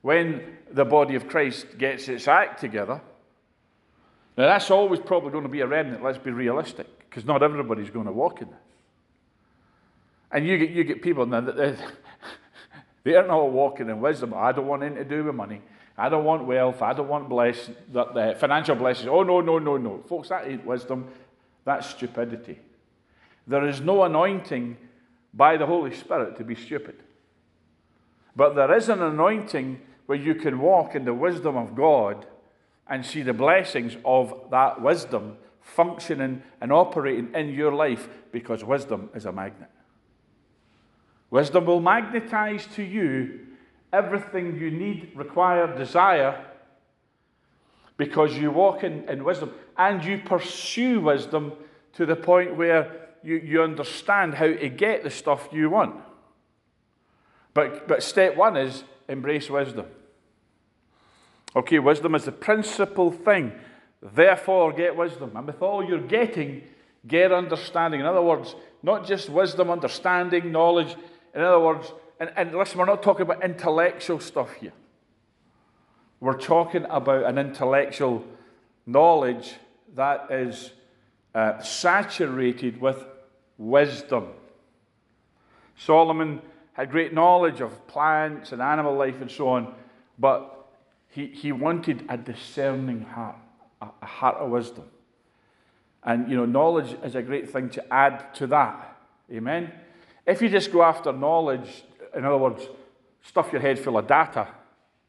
when 0.00 0.56
the 0.70 0.84
body 0.84 1.14
of 1.14 1.28
Christ 1.28 1.76
gets 1.76 2.08
its 2.08 2.26
act 2.26 2.60
together. 2.60 3.02
Now, 4.36 4.46
that's 4.46 4.70
always 4.70 4.98
probably 4.98 5.30
going 5.30 5.44
to 5.44 5.50
be 5.50 5.60
a 5.60 5.66
remnant, 5.66 6.02
let's 6.02 6.18
be 6.18 6.30
realistic, 6.30 6.86
because 7.08 7.24
not 7.24 7.42
everybody's 7.42 7.90
going 7.90 8.06
to 8.06 8.12
walk 8.12 8.42
in 8.42 8.48
this. 8.48 8.58
And 10.32 10.46
you 10.46 10.58
get, 10.58 10.70
you 10.70 10.84
get 10.84 11.02
people 11.02 11.26
now 11.26 11.40
that 11.42 11.78
They 13.04 13.14
are 13.14 13.26
not 13.26 13.50
walking 13.50 13.88
in 13.90 14.00
wisdom. 14.00 14.32
I 14.34 14.52
don't 14.52 14.66
want 14.66 14.82
anything 14.82 15.08
to 15.08 15.16
do 15.16 15.24
with 15.24 15.34
money. 15.34 15.60
I 15.96 16.08
don't 16.08 16.24
want 16.24 16.44
wealth. 16.44 16.82
I 16.82 16.92
don't 16.92 17.08
want 17.08 17.28
bless, 17.28 17.70
the 17.92 18.34
financial 18.38 18.74
blessings. 18.74 19.08
Oh, 19.08 19.22
no, 19.22 19.40
no, 19.40 19.58
no, 19.58 19.76
no. 19.76 20.02
Folks, 20.08 20.30
that 20.30 20.48
ain't 20.48 20.64
wisdom. 20.64 21.06
That's 21.64 21.88
stupidity. 21.90 22.58
There 23.46 23.68
is 23.68 23.80
no 23.80 24.02
anointing 24.04 24.76
by 25.32 25.56
the 25.56 25.66
Holy 25.66 25.94
Spirit 25.94 26.36
to 26.38 26.44
be 26.44 26.54
stupid. 26.54 26.96
But 28.34 28.54
there 28.54 28.74
is 28.74 28.88
an 28.88 29.02
anointing 29.02 29.80
where 30.06 30.18
you 30.18 30.34
can 30.34 30.58
walk 30.58 30.94
in 30.94 31.04
the 31.04 31.14
wisdom 31.14 31.56
of 31.56 31.74
God 31.74 32.26
and 32.88 33.04
see 33.04 33.22
the 33.22 33.32
blessings 33.32 33.96
of 34.04 34.48
that 34.50 34.80
wisdom 34.80 35.36
functioning 35.60 36.42
and 36.60 36.72
operating 36.72 37.32
in 37.34 37.50
your 37.50 37.72
life 37.72 38.08
because 38.32 38.64
wisdom 38.64 39.10
is 39.14 39.24
a 39.24 39.32
magnet. 39.32 39.70
Wisdom 41.34 41.66
will 41.66 41.80
magnetize 41.80 42.64
to 42.76 42.82
you 42.84 43.40
everything 43.92 44.56
you 44.56 44.70
need, 44.70 45.10
require, 45.16 45.76
desire 45.76 46.44
because 47.96 48.38
you 48.38 48.52
walk 48.52 48.84
in, 48.84 49.08
in 49.08 49.24
wisdom 49.24 49.52
and 49.76 50.04
you 50.04 50.18
pursue 50.18 51.00
wisdom 51.00 51.52
to 51.94 52.06
the 52.06 52.14
point 52.14 52.54
where 52.54 53.08
you, 53.24 53.34
you 53.38 53.60
understand 53.60 54.34
how 54.34 54.46
to 54.46 54.68
get 54.68 55.02
the 55.02 55.10
stuff 55.10 55.48
you 55.50 55.70
want. 55.70 55.96
But, 57.52 57.88
but 57.88 58.04
step 58.04 58.36
one 58.36 58.56
is 58.56 58.84
embrace 59.08 59.50
wisdom. 59.50 59.86
Okay, 61.56 61.80
wisdom 61.80 62.14
is 62.14 62.26
the 62.26 62.30
principal 62.30 63.10
thing. 63.10 63.50
Therefore, 64.00 64.72
get 64.72 64.94
wisdom. 64.94 65.32
And 65.34 65.48
with 65.48 65.60
all 65.60 65.84
you're 65.84 65.98
getting, 65.98 66.62
get 67.08 67.32
understanding. 67.32 67.98
In 67.98 68.06
other 68.06 68.22
words, 68.22 68.54
not 68.84 69.04
just 69.04 69.28
wisdom, 69.30 69.68
understanding, 69.68 70.52
knowledge. 70.52 70.94
In 71.34 71.40
other 71.40 71.60
words, 71.60 71.92
and, 72.20 72.30
and 72.36 72.54
listen, 72.54 72.78
we're 72.78 72.84
not 72.84 73.02
talking 73.02 73.22
about 73.22 73.42
intellectual 73.42 74.20
stuff 74.20 74.52
here. 74.54 74.72
We're 76.20 76.38
talking 76.38 76.86
about 76.88 77.24
an 77.24 77.38
intellectual 77.38 78.24
knowledge 78.86 79.54
that 79.94 80.30
is 80.30 80.70
uh, 81.34 81.60
saturated 81.60 82.80
with 82.80 83.04
wisdom. 83.58 84.28
Solomon 85.76 86.40
had 86.74 86.90
great 86.90 87.12
knowledge 87.12 87.60
of 87.60 87.86
plants 87.86 88.52
and 88.52 88.62
animal 88.62 88.94
life 88.94 89.20
and 89.20 89.30
so 89.30 89.48
on, 89.48 89.74
but 90.18 90.68
he, 91.08 91.26
he 91.26 91.52
wanted 91.52 92.04
a 92.08 92.16
discerning 92.16 93.02
heart, 93.02 93.36
a, 93.80 93.88
a 94.02 94.06
heart 94.06 94.36
of 94.36 94.50
wisdom. 94.50 94.84
And, 96.02 96.30
you 96.30 96.36
know, 96.36 96.44
knowledge 96.44 96.96
is 97.02 97.14
a 97.14 97.22
great 97.22 97.50
thing 97.50 97.70
to 97.70 97.92
add 97.92 98.34
to 98.34 98.46
that. 98.48 98.96
Amen? 99.32 99.72
If 100.26 100.40
you 100.40 100.48
just 100.48 100.72
go 100.72 100.82
after 100.82 101.12
knowledge, 101.12 101.84
in 102.14 102.24
other 102.24 102.38
words, 102.38 102.66
stuff 103.22 103.52
your 103.52 103.60
head 103.60 103.78
full 103.78 103.98
of 103.98 104.06
data, 104.06 104.48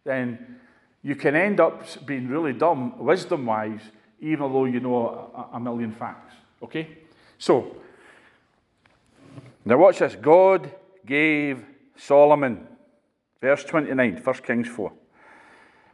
then 0.03 0.57
you 1.03 1.15
can 1.15 1.35
end 1.35 1.59
up 1.59 1.83
being 2.05 2.27
really 2.27 2.53
dumb, 2.53 2.97
wisdom 2.97 3.45
wise, 3.45 3.81
even 4.19 4.51
though 4.51 4.65
you 4.65 4.79
know 4.79 5.31
a, 5.53 5.57
a 5.57 5.59
million 5.59 5.91
facts. 5.91 6.33
Okay? 6.63 6.97
So, 7.37 7.75
now 9.63 9.77
watch 9.77 9.99
this. 9.99 10.15
God 10.15 10.71
gave 11.05 11.63
Solomon, 11.95 12.67
verse 13.41 13.63
29, 13.63 14.21
1 14.23 14.35
Kings 14.37 14.67
4, 14.67 14.91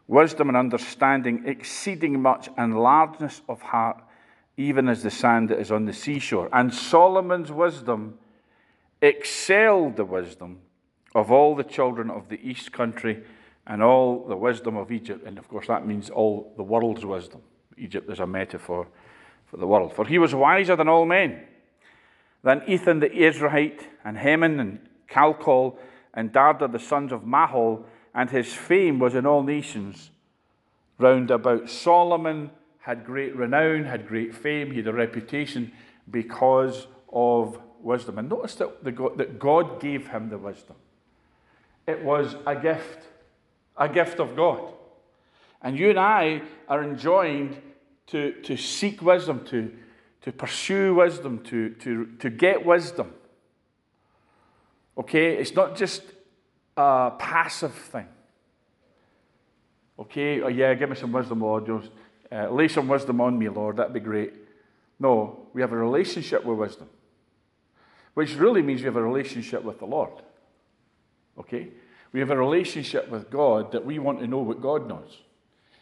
wisdom 0.08 0.50
and 0.50 0.58
understanding 0.58 1.44
exceeding 1.46 2.22
much 2.22 2.50
and 2.58 2.82
largeness 2.82 3.42
of 3.48 3.62
heart, 3.62 4.02
even 4.58 4.88
as 4.90 5.04
the 5.04 5.12
sand 5.12 5.50
that 5.50 5.60
is 5.60 5.72
on 5.72 5.86
the 5.86 5.94
seashore. 5.94 6.50
And 6.54 6.74
Solomon's 6.74 7.52
wisdom 7.52 8.18
excelled 9.02 9.96
the 9.96 10.06
wisdom 10.06 10.60
of 11.14 11.32
all 11.32 11.56
the 11.56 11.64
children 11.64 12.10
of 12.10 12.30
the 12.30 12.40
east 12.48 12.72
country 12.72 13.24
and 13.68 13.84
all 13.84 14.26
the 14.28 14.36
wisdom 14.36 14.78
of 14.78 14.92
Egypt. 14.92 15.26
And 15.26 15.38
of 15.38 15.48
course, 15.48 15.68
that 15.68 15.86
means 15.86 16.10
all 16.10 16.54
the 16.58 16.64
world's 16.64 17.06
wisdom. 17.06 17.42
Egypt 17.78 18.10
is 18.12 18.20
a 18.20 18.28
metaphor 18.28 18.88
for 19.46 19.58
the 19.58 19.68
world. 19.68 19.94
For 19.94 20.06
he 20.06 20.18
was 20.18 20.34
wiser 20.34 20.76
than 20.76 20.88
all 20.88 21.06
men, 21.06 21.44
than 22.44 22.64
Ethan 22.68 23.00
the 23.00 23.10
Ezrahite, 23.10 23.84
and 24.04 24.18
Heman, 24.18 24.60
and 24.60 24.80
Calcol, 25.10 25.78
and 26.14 26.32
Darda 26.32 26.72
the 26.72 26.80
sons 26.80 27.12
of 27.12 27.24
Mahol, 27.24 27.86
and 28.14 28.30
his 28.30 28.54
fame 28.54 29.00
was 29.00 29.16
in 29.16 29.26
all 29.26 29.44
nations 29.44 30.12
round 30.98 31.32
about. 31.32 31.70
Solomon 31.70 32.52
had 32.80 33.06
great 33.06 33.36
renown, 33.36 33.86
had 33.86 34.08
great 34.08 34.34
fame, 34.34 34.72
he 34.72 34.78
had 34.78 34.88
a 34.88 34.94
reputation 34.94 35.72
because 36.10 36.88
of 37.12 37.60
wisdom. 37.84 38.18
And 38.18 38.30
notice 38.30 38.56
that, 38.56 38.84
the 38.84 38.92
God, 38.92 39.18
that 39.18 39.40
God 39.40 39.80
gave 39.80 40.08
him 40.08 40.30
the 40.30 40.38
wisdom. 40.38 40.76
It 41.88 42.04
was 42.04 42.36
a 42.46 42.56
gift, 42.56 43.06
a 43.78 43.90
gift 43.90 44.20
of 44.20 44.36
God. 44.36 44.74
And 45.62 45.78
you 45.78 45.90
and 45.90 46.00
I 46.00 46.42
are 46.68 46.84
enjoined 46.84 47.62
to, 48.08 48.34
to 48.44 48.58
seek 48.58 49.02
wisdom, 49.02 49.46
to, 49.46 49.72
to 50.22 50.32
pursue 50.32 50.96
wisdom, 50.96 51.44
to, 51.46 51.70
to, 51.70 52.08
to 52.20 52.30
get 52.30 52.66
wisdom. 52.66 53.14
Okay? 54.98 55.38
It's 55.38 55.54
not 55.54 55.76
just 55.76 56.04
a 56.78 57.12
passive 57.18 57.74
thing. 57.74 58.08
Okay? 60.00 60.42
Oh, 60.42 60.48
yeah, 60.48 60.74
give 60.74 60.90
me 60.90 60.96
some 60.96 61.12
wisdom, 61.12 61.42
Lord. 61.42 61.66
Just, 61.66 61.92
uh, 62.32 62.50
lay 62.50 62.68
some 62.68 62.88
wisdom 62.88 63.22
on 63.22 63.38
me, 63.38 63.50
Lord. 63.50 63.78
That'd 63.78 63.94
be 63.94 64.00
great. 64.00 64.34
No, 65.00 65.48
we 65.54 65.62
have 65.62 65.72
a 65.72 65.78
relationship 65.78 66.46
with 66.46 66.58
wisdom, 66.58 66.88
which 68.14 68.36
really 68.36 68.62
means 68.62 68.82
we 68.82 68.86
have 68.86 68.96
a 68.96 69.02
relationship 69.02 69.64
with 69.64 69.80
the 69.80 69.86
Lord. 69.86 70.12
Okay? 71.38 71.70
We 72.14 72.20
have 72.20 72.32
a 72.32 72.38
relationship 72.38 73.10
with 73.10 73.30
God 73.30 73.72
that 73.72 73.86
we 73.86 74.00
want 74.00 74.20
to 74.20 74.28
know 74.28 74.40
what 74.40 74.62
God 74.62 74.88
knows. 74.88 75.20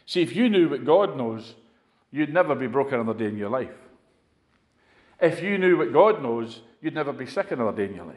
See, 0.06 0.22
if 0.22 0.34
you 0.34 0.48
knew 0.48 0.68
what 0.68 0.84
God 0.84 1.16
knows, 1.16 1.54
you'd 2.10 2.32
never 2.32 2.54
be 2.54 2.66
broke 2.66 2.92
another 2.92 3.14
day 3.14 3.26
in 3.26 3.36
your 3.36 3.50
life. 3.50 3.74
If 5.20 5.42
you 5.42 5.58
knew 5.58 5.76
what 5.76 5.92
God 5.92 6.22
knows, 6.22 6.60
you'd 6.80 6.94
never 6.94 7.12
be 7.12 7.26
sick 7.26 7.50
another 7.50 7.76
day 7.76 7.90
in 7.90 7.94
your 7.94 8.06
life. 8.06 8.16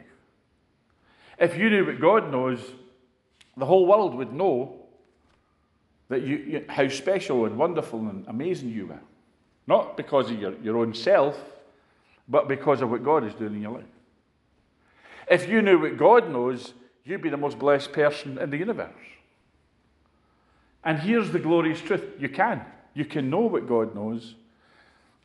If 1.38 1.56
you 1.56 1.68
knew 1.68 1.86
what 1.86 2.00
God 2.00 2.30
knows, 2.30 2.60
the 3.56 3.66
whole 3.66 3.86
world 3.86 4.14
would 4.14 4.32
know 4.32 4.76
that 6.08 6.22
you, 6.22 6.36
you, 6.36 6.64
how 6.68 6.88
special 6.88 7.46
and 7.46 7.56
wonderful 7.56 7.98
and 8.00 8.24
amazing 8.28 8.70
you 8.70 8.90
are. 8.92 9.02
Not 9.66 9.96
because 9.96 10.30
of 10.30 10.40
your, 10.40 10.54
your 10.62 10.78
own 10.78 10.94
self, 10.94 11.38
but 12.28 12.48
because 12.48 12.82
of 12.82 12.90
what 12.90 13.04
God 13.04 13.24
is 13.24 13.34
doing 13.34 13.54
in 13.54 13.62
your 13.62 13.72
life. 13.72 13.84
If 15.28 15.48
you 15.48 15.62
knew 15.62 15.78
what 15.78 15.96
God 15.96 16.30
knows, 16.30 16.74
you'd 17.04 17.22
be 17.22 17.30
the 17.30 17.36
most 17.36 17.58
blessed 17.58 17.92
person 17.92 18.38
in 18.38 18.50
the 18.50 18.56
universe. 18.56 18.90
And 20.84 20.98
here's 20.98 21.30
the 21.30 21.38
glorious 21.38 21.80
truth 21.80 22.04
you 22.18 22.28
can. 22.28 22.62
You 22.92 23.04
can 23.04 23.30
know 23.30 23.40
what 23.40 23.66
God 23.66 23.94
knows. 23.94 24.34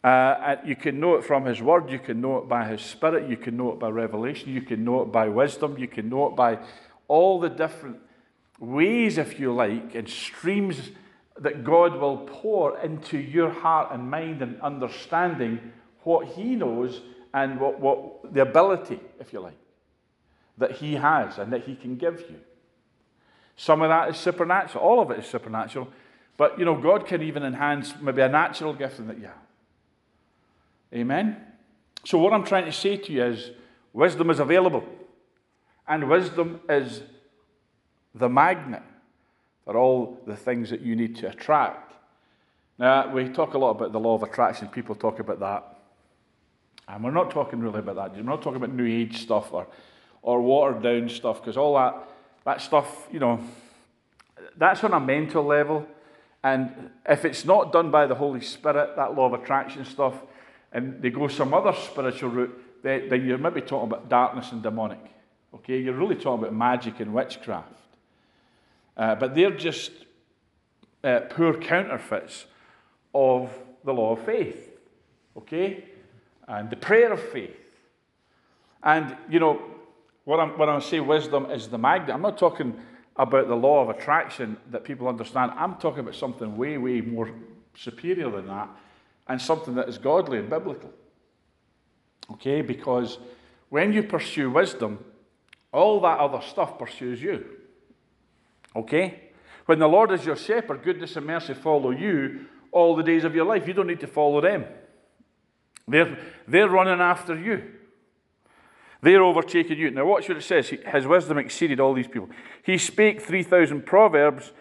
Uh, 0.04 0.56
you 0.66 0.76
can 0.78 1.00
know 1.00 1.16
it 1.16 1.26
from 1.26 1.46
His 1.46 1.62
Word. 1.62 1.90
You 1.90 2.00
can 2.00 2.22
know 2.22 2.38
it 2.38 2.48
by 2.48 2.66
His 2.66 2.82
Spirit. 2.82 3.30
You 3.30 3.36
can 3.36 3.58
know 3.58 3.74
it 3.74 3.80
by 3.80 3.90
revelation. 3.90 4.54
You 4.54 4.62
can 4.62 4.86
know 4.86 5.02
it 5.02 5.12
by 5.12 5.28
wisdom. 5.28 5.78
You 5.78 5.88
can 5.88 6.10
know 6.10 6.28
it 6.28 6.36
by 6.36 6.60
all 7.10 7.40
the 7.40 7.50
different 7.50 7.98
ways, 8.60 9.18
if 9.18 9.40
you 9.40 9.54
like, 9.54 9.96
and 9.96 10.08
streams 10.08 10.92
that 11.38 11.64
God 11.64 12.00
will 12.00 12.18
pour 12.18 12.80
into 12.80 13.18
your 13.18 13.50
heart 13.50 13.90
and 13.92 14.10
mind 14.10 14.42
and 14.42 14.60
understanding 14.62 15.60
what 16.04 16.28
He 16.28 16.56
knows 16.56 17.02
and 17.34 17.60
what, 17.60 17.80
what 17.80 18.34
the 18.34 18.42
ability, 18.42 19.00
if 19.20 19.34
you 19.34 19.42
like, 19.42 19.58
that 20.60 20.74
He 20.74 20.96
has 20.96 21.38
and 21.38 21.52
that 21.52 21.64
He 21.64 21.76
can 21.76 21.96
give 21.96 22.22
you. 22.30 22.40
Some 23.56 23.82
of 23.82 23.90
that 23.90 24.10
is 24.10 24.18
supernatural. 24.18 24.84
All 24.84 25.02
of 25.02 25.12
it 25.12 25.20
is 25.20 25.26
supernatural. 25.26 25.90
But, 26.38 26.58
you 26.58 26.64
know, 26.64 26.76
God 26.76 27.06
can 27.06 27.22
even 27.22 27.44
enhance 27.44 27.94
maybe 28.00 28.22
a 28.22 28.30
natural 28.30 28.74
gift 28.74 29.06
that 29.06 29.18
you 29.18 29.26
have. 29.26 29.34
Amen? 30.94 31.38
So, 32.06 32.18
what 32.18 32.32
I'm 32.32 32.46
trying 32.46 32.66
to 32.66 32.72
say 32.72 32.96
to 32.96 33.12
you 33.12 33.26
is 33.26 33.52
wisdom 33.92 34.30
is 34.30 34.40
available. 34.40 34.86
And 35.88 36.08
wisdom 36.08 36.62
is 36.70 37.02
the 38.16 38.30
magnet 38.30 38.84
for 39.66 39.76
all 39.76 40.22
the 40.26 40.36
things 40.36 40.70
that 40.70 40.82
you 40.82 40.96
need 40.96 41.16
to 41.18 41.30
attract. 41.30 41.94
Now, 42.78 43.12
we 43.12 43.28
talk 43.28 43.56
a 43.56 43.58
lot 43.58 43.72
about 43.72 43.92
the 43.92 44.00
law 44.00 44.16
of 44.16 44.24
attraction. 44.24 44.70
People 44.70 44.96
talk 44.96 45.20
about 45.20 45.40
that. 45.42 45.80
And 46.88 47.04
we're 47.04 47.12
not 47.12 47.30
talking 47.30 47.60
really 47.60 47.80
about 47.80 47.98
that. 47.98 48.16
We're 48.16 48.24
not 48.24 48.42
talking 48.42 48.58
about 48.58 48.74
New 48.74 48.88
Age 48.88 49.22
stuff 49.22 49.52
or, 49.52 49.68
or 50.22 50.42
watered 50.42 50.84
down 50.84 51.10
stuff, 51.10 51.42
because 51.42 51.58
all 51.58 51.76
that, 51.76 51.96
that 52.46 52.62
stuff, 52.62 53.08
you 53.12 53.20
know, 53.20 53.40
that's 54.58 54.84
on 54.84 54.94
a 54.94 55.00
mental 55.00 55.44
level. 55.44 55.88
And 56.44 56.92
if 57.08 57.26
it's 57.26 57.46
not 57.46 57.72
done 57.72 57.92
by 57.92 58.08
the 58.08 58.16
Holy 58.16 58.42
Spirit, 58.42 58.96
that 58.96 59.16
law 59.16 59.26
of 59.26 59.34
attraction 59.34 59.86
stuff, 59.86 60.16
and 60.72 61.02
they 61.02 61.10
go 61.10 61.28
some 61.28 61.54
other 61.54 61.74
spiritual 61.74 62.30
route, 62.30 62.84
then 62.84 63.26
you're 63.26 63.38
maybe 63.38 63.62
talking 63.62 63.90
about 63.90 64.08
darkness 64.08 64.52
and 64.52 64.64
demonic. 64.64 65.00
Okay, 65.54 65.80
you're 65.80 65.96
really 65.96 66.16
talking 66.16 66.44
about 66.44 66.54
magic 66.54 67.00
and 67.00 67.14
witchcraft. 67.14 67.74
Uh, 68.96 69.16
but 69.16 69.34
they're 69.34 69.52
just 69.52 69.92
uh, 71.04 71.22
poor 71.30 71.54
counterfeits 71.54 72.46
of 73.14 73.50
the 73.84 73.94
law 73.94 74.14
of 74.14 74.26
faith. 74.26 74.70
Okay? 75.38 75.86
And 76.48 76.70
the 76.70 76.76
prayer 76.76 77.12
of 77.12 77.22
faith. 77.22 77.56
And, 78.84 79.16
you 79.30 79.40
know, 79.40 79.62
What 80.26 80.40
I'm, 80.40 80.58
when 80.58 80.70
I 80.70 80.80
say 80.80 81.00
wisdom 81.00 81.50
is 81.52 81.68
the 81.68 81.78
magnet, 81.78 82.14
I'm 82.14 82.22
not 82.22 82.38
talking 82.38 82.80
about 83.16 83.48
the 83.48 83.56
law 83.56 83.82
of 83.82 83.90
attraction 83.90 84.58
that 84.72 84.84
people 84.84 85.08
understand. 85.08 85.52
I'm 85.56 85.76
talking 85.76 86.00
about 86.00 86.16
something 86.16 86.56
way, 86.56 86.78
way 86.78 87.02
more 87.02 87.30
superior 87.76 88.30
than 88.32 88.48
that 88.48 88.70
and 89.28 89.42
something 89.42 89.76
that 89.76 89.88
is 89.88 89.98
godly 89.98 90.40
and 90.40 90.50
biblical. 90.50 90.92
Okay, 92.32 92.62
because 92.62 93.18
when 93.70 93.94
you 93.94 94.04
pursue 94.04 94.50
wisdom, 94.50 95.04
all 95.72 96.02
that 96.02 96.20
other 96.20 96.42
stuff 96.42 96.78
pursues 96.78 97.22
you. 97.22 97.46
Okay? 98.76 99.30
When 99.66 99.80
the 99.80 99.88
Lord 99.88 100.12
is 100.12 100.26
your 100.26 100.36
shepherd, 100.36 100.84
goodness 100.84 101.16
and 101.16 101.26
mercy 101.26 101.54
follow 101.54 101.92
you 101.92 102.46
all 102.72 102.96
the 102.96 103.04
days 103.04 103.24
of 103.24 103.36
your 103.36 103.46
life. 103.46 103.68
You 103.68 103.74
don't 103.74 103.88
need 103.88 104.00
to 104.00 104.08
follow 104.08 104.42
them. 104.42 104.66
They're, 105.88 106.18
they're 106.48 106.70
running 106.70 107.00
after 107.00 107.40
you. 107.40 107.64
They're 109.02 109.24
overtaking 109.24 109.78
you. 109.78 109.92
Now, 109.92 110.06
watch 110.06 110.28
what 110.28 110.38
it 110.38 110.44
says. 110.44 110.70
His 110.70 111.08
wisdom 111.08 111.38
exceeded 111.38 111.80
all 111.80 111.94
these 111.94 112.08
people. 112.08 112.30
He 112.64 112.78
spake 112.78 113.22
3,000 113.22 113.86
proverbs, 113.86 114.52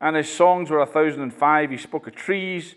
and 0.00 0.16
his 0.16 0.32
songs 0.32 0.70
were 0.70 0.78
1,005. 0.78 1.70
He 1.70 1.76
spoke 1.76 2.06
of 2.06 2.14
trees, 2.14 2.76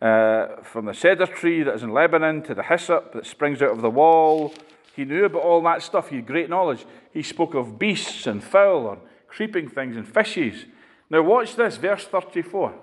uh, 0.00 0.62
from 0.62 0.86
the 0.86 0.94
cedar 0.94 1.26
tree 1.26 1.62
that 1.62 1.74
is 1.74 1.82
in 1.82 1.92
Lebanon 1.92 2.42
to 2.42 2.54
the 2.54 2.62
hyssop 2.62 3.12
that 3.12 3.26
springs 3.26 3.62
out 3.62 3.70
of 3.70 3.82
the 3.82 3.90
wall. 3.90 4.52
He 4.94 5.04
knew 5.04 5.24
about 5.24 5.42
all 5.42 5.62
that 5.62 5.82
stuff. 5.82 6.10
He 6.10 6.16
had 6.16 6.26
great 6.26 6.48
knowledge. 6.48 6.84
He 7.12 7.22
spoke 7.22 7.54
of 7.54 7.78
beasts 7.78 8.26
and 8.26 8.42
fowl 8.42 8.90
and 8.90 9.00
creeping 9.26 9.68
things 9.68 9.96
and 9.96 10.06
fishes. 10.06 10.66
Now, 11.10 11.22
watch 11.22 11.56
this, 11.56 11.76
verse 11.76 12.04
34. 12.04 12.74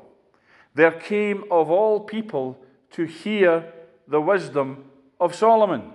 There 0.75 0.91
came 0.91 1.43
of 1.51 1.69
all 1.69 2.01
people 2.01 2.57
to 2.91 3.05
hear 3.05 3.71
the 4.07 4.21
wisdom 4.21 4.85
of 5.19 5.35
Solomon 5.35 5.93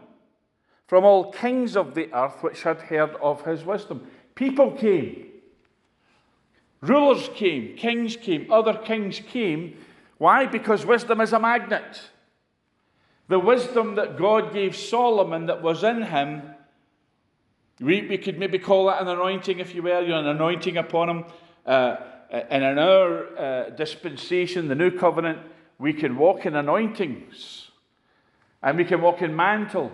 from 0.87 1.05
all 1.05 1.33
kings 1.33 1.77
of 1.77 1.95
the 1.95 2.13
earth 2.15 2.43
which 2.43 2.63
had 2.63 2.81
heard 2.83 3.11
of 3.23 3.45
his 3.45 3.65
wisdom. 3.65 4.07
People 4.35 4.73
came, 4.73 5.27
rulers 6.81 7.29
came, 7.35 7.77
kings 7.77 8.17
came, 8.17 8.51
other 8.53 8.75
kings 8.75 9.21
came. 9.21 9.77
Why? 10.19 10.47
Because 10.47 10.87
wisdom 10.87 11.21
is 11.21 11.33
a 11.33 11.39
magnet. 11.39 12.11
The 13.29 13.41
wisdom 13.41 13.97
that 13.97 14.17
God 14.17 14.53
gave 14.53 14.77
Solomon 14.77 15.47
that 15.47 15.63
was 15.63 15.83
in 15.83 16.03
him, 16.03 16.43
we, 17.81 18.07
we 18.07 18.19
could 18.19 18.39
maybe 18.39 18.59
call 18.59 18.87
that 18.87 19.03
an 19.03 19.09
anointing, 19.09 19.59
if 19.59 19.75
you 19.75 19.83
will, 19.83 20.07
you 20.07 20.15
an 20.15 20.27
anointing 20.27 20.77
upon 20.77 21.09
him. 21.09 21.25
Uh, 21.67 21.97
and 22.31 22.65
in 22.65 22.79
our 22.79 23.39
uh, 23.39 23.71
dispensation, 23.71 24.69
the 24.69 24.75
new 24.75 24.91
covenant, 24.91 25.41
we 25.79 25.93
can 25.93 26.17
walk 26.17 26.47
in 26.47 26.55
anointings 26.55 27.71
and 28.63 28.79
we 28.79 28.85
can 28.85 29.03
walk 29.03 29.23
in 29.23 29.35
mantles. 29.35 29.93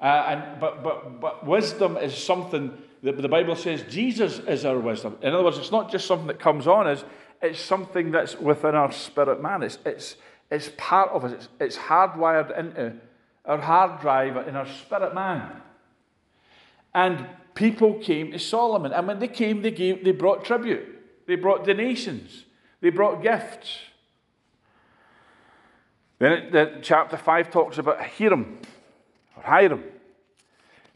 Uh, 0.00 0.04
and, 0.04 0.60
but, 0.60 0.82
but, 0.82 1.20
but 1.20 1.46
wisdom 1.46 1.96
is 1.96 2.16
something 2.16 2.76
that 3.02 3.20
the 3.20 3.28
Bible 3.28 3.56
says 3.56 3.82
Jesus 3.88 4.38
is 4.40 4.64
our 4.64 4.78
wisdom. 4.78 5.16
In 5.22 5.34
other 5.34 5.44
words, 5.44 5.58
it's 5.58 5.70
not 5.70 5.90
just 5.90 6.06
something 6.06 6.26
that 6.28 6.38
comes 6.38 6.66
on 6.66 6.86
us, 6.86 7.04
it's 7.42 7.60
something 7.60 8.10
that's 8.10 8.38
within 8.38 8.74
our 8.74 8.92
spirit 8.92 9.42
man. 9.42 9.62
It's, 9.62 9.78
it's, 9.84 10.16
it's 10.50 10.70
part 10.76 11.10
of 11.10 11.24
us, 11.24 11.32
it's, 11.32 11.48
it's 11.58 11.76
hardwired 11.76 12.56
into 12.58 12.96
our 13.44 13.58
hard 13.58 14.00
drive 14.00 14.36
in 14.48 14.56
our 14.56 14.66
spirit 14.66 15.14
man. 15.14 15.50
And 16.94 17.26
people 17.54 17.94
came 17.94 18.32
to 18.32 18.38
Solomon. 18.38 18.92
And 18.92 19.06
when 19.06 19.18
they 19.18 19.28
came, 19.28 19.62
they, 19.62 19.70
gave, 19.70 20.04
they 20.04 20.12
brought 20.12 20.44
tribute, 20.44 21.26
they 21.26 21.36
brought 21.36 21.64
donations, 21.64 22.44
they 22.80 22.90
brought 22.90 23.22
gifts. 23.22 23.78
Then 26.18 26.32
it, 26.32 26.52
the, 26.52 26.78
chapter 26.82 27.16
5 27.16 27.50
talks 27.50 27.78
about 27.78 28.04
Hiram 28.04 28.58
or 29.36 29.42
Hiram. 29.42 29.84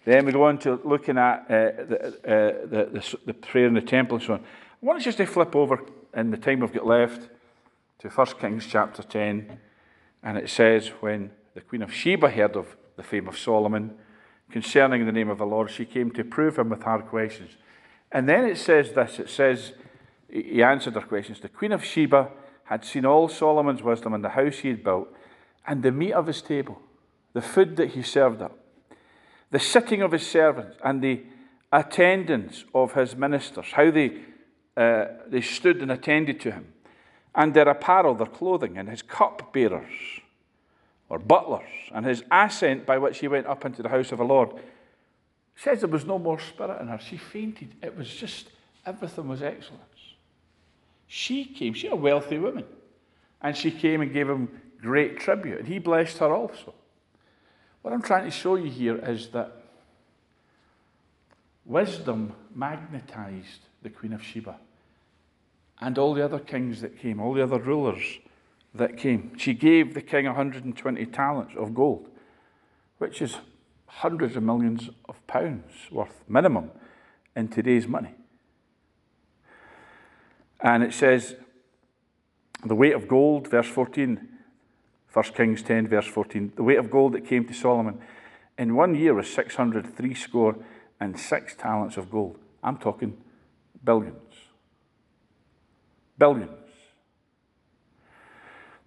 Then 0.04 0.26
we 0.26 0.32
go 0.32 0.44
on 0.44 0.58
to 0.58 0.80
looking 0.84 1.16
at 1.16 1.40
uh, 1.48 1.84
the, 1.84 2.06
uh, 2.06 2.66
the, 2.66 2.90
the, 2.92 3.18
the, 3.26 3.34
prayer 3.34 3.66
in 3.66 3.74
the 3.74 3.80
temple 3.80 4.18
and 4.18 4.26
so 4.26 4.34
on. 4.34 4.40
I 4.40 4.86
want 4.86 4.98
us 4.98 5.04
just 5.04 5.18
to 5.18 5.26
flip 5.26 5.56
over 5.56 5.82
in 6.14 6.30
the 6.30 6.36
time 6.36 6.60
we've 6.60 6.72
got 6.72 6.86
left 6.86 7.28
to 8.00 8.08
1 8.08 8.26
Kings 8.38 8.66
chapter 8.66 9.02
10. 9.02 9.58
And 10.22 10.38
it 10.38 10.50
says, 10.50 10.88
when 11.00 11.30
the 11.54 11.62
Queen 11.62 11.82
of 11.82 11.92
Sheba 11.92 12.30
heard 12.30 12.56
of 12.56 12.76
the 12.96 13.02
fame 13.02 13.28
of 13.28 13.38
Solomon 13.38 13.94
concerning 14.50 15.06
the 15.06 15.12
name 15.12 15.30
of 15.30 15.38
the 15.38 15.46
Lord, 15.46 15.70
she 15.70 15.86
came 15.86 16.10
to 16.12 16.24
prove 16.24 16.58
him 16.58 16.68
with 16.68 16.82
hard 16.82 17.06
questions. 17.06 17.52
And 18.12 18.28
then 18.28 18.44
it 18.44 18.58
says 18.58 18.92
this 18.92 19.18
it 19.18 19.30
says, 19.30 19.72
he 20.28 20.62
answered 20.62 20.94
her 20.94 21.00
questions. 21.00 21.40
The 21.40 21.48
Queen 21.48 21.72
of 21.72 21.84
Sheba 21.84 22.30
had 22.64 22.84
seen 22.84 23.06
all 23.06 23.28
Solomon's 23.28 23.82
wisdom 23.82 24.14
and 24.14 24.24
the 24.24 24.30
house 24.30 24.58
he 24.58 24.68
had 24.68 24.82
built, 24.82 25.08
and 25.66 25.82
the 25.82 25.92
meat 25.92 26.12
of 26.12 26.26
his 26.26 26.42
table, 26.42 26.80
the 27.32 27.42
food 27.42 27.76
that 27.76 27.90
he 27.90 28.02
served 28.02 28.42
up, 28.42 28.58
the 29.50 29.58
sitting 29.58 30.02
of 30.02 30.12
his 30.12 30.26
servants, 30.26 30.76
and 30.84 31.02
the 31.02 31.22
attendance 31.72 32.64
of 32.74 32.92
his 32.94 33.16
ministers, 33.16 33.66
how 33.72 33.90
they, 33.90 34.20
uh, 34.76 35.06
they 35.26 35.40
stood 35.40 35.82
and 35.82 35.90
attended 35.90 36.40
to 36.40 36.52
him, 36.52 36.72
and 37.34 37.52
their 37.52 37.68
apparel, 37.68 38.14
their 38.14 38.26
clothing, 38.26 38.78
and 38.78 38.88
his 38.88 39.02
cupbearers 39.02 40.20
or 41.08 41.18
butlers, 41.18 41.68
and 41.92 42.06
his 42.06 42.22
ascent 42.30 42.86
by 42.86 42.98
which 42.98 43.18
he 43.18 43.28
went 43.28 43.46
up 43.46 43.64
into 43.64 43.82
the 43.82 43.88
house 43.88 44.12
of 44.12 44.18
the 44.18 44.24
Lord. 44.24 44.50
says 45.56 45.80
there 45.80 45.88
was 45.88 46.06
no 46.06 46.18
more 46.18 46.40
spirit 46.40 46.80
in 46.80 46.88
her. 46.88 46.98
She 46.98 47.16
fainted. 47.16 47.74
It 47.82 47.96
was 47.96 48.12
just, 48.12 48.48
everything 48.86 49.28
was 49.28 49.42
excellence. 49.42 49.82
She 51.06 51.44
came, 51.44 51.74
she's 51.74 51.92
a 51.92 51.96
wealthy 51.96 52.38
woman, 52.38 52.64
and 53.42 53.56
she 53.56 53.70
came 53.70 54.00
and 54.00 54.12
gave 54.12 54.28
him 54.28 54.48
great 54.80 55.20
tribute, 55.20 55.60
and 55.60 55.68
he 55.68 55.78
blessed 55.78 56.18
her 56.18 56.34
also. 56.34 56.74
What 57.84 57.92
I'm 57.92 58.00
trying 58.00 58.24
to 58.24 58.30
show 58.30 58.54
you 58.54 58.70
here 58.70 58.96
is 58.96 59.28
that 59.32 59.52
wisdom 61.66 62.32
magnetized 62.54 63.60
the 63.82 63.90
Queen 63.90 64.14
of 64.14 64.22
Sheba 64.22 64.56
and 65.82 65.98
all 65.98 66.14
the 66.14 66.24
other 66.24 66.38
kings 66.38 66.80
that 66.80 66.98
came, 66.98 67.20
all 67.20 67.34
the 67.34 67.42
other 67.42 67.58
rulers 67.58 68.20
that 68.74 68.96
came. 68.96 69.36
She 69.36 69.52
gave 69.52 69.92
the 69.92 70.00
king 70.00 70.24
120 70.24 71.04
talents 71.04 71.52
of 71.58 71.74
gold, 71.74 72.08
which 72.96 73.20
is 73.20 73.36
hundreds 73.84 74.34
of 74.34 74.42
millions 74.42 74.88
of 75.06 75.16
pounds 75.26 75.74
worth 75.90 76.24
minimum 76.26 76.70
in 77.36 77.48
today's 77.48 77.86
money. 77.86 78.14
And 80.58 80.82
it 80.82 80.94
says, 80.94 81.36
the 82.64 82.74
weight 82.74 82.94
of 82.94 83.08
gold, 83.08 83.48
verse 83.48 83.68
14, 83.68 84.26
1 85.14 85.24
Kings 85.34 85.62
10, 85.62 85.88
verse 85.88 86.06
14, 86.06 86.52
the 86.56 86.62
weight 86.62 86.78
of 86.78 86.90
gold 86.90 87.12
that 87.12 87.26
came 87.26 87.46
to 87.46 87.54
Solomon 87.54 87.98
in 88.58 88.74
one 88.74 88.94
year 88.94 89.14
was 89.14 89.32
603 89.32 90.14
score 90.14 90.56
and 91.00 91.18
six 91.18 91.54
talents 91.54 91.96
of 91.96 92.10
gold. 92.10 92.38
I'm 92.62 92.76
talking 92.76 93.16
billions 93.82 94.34
billions. 96.18 96.50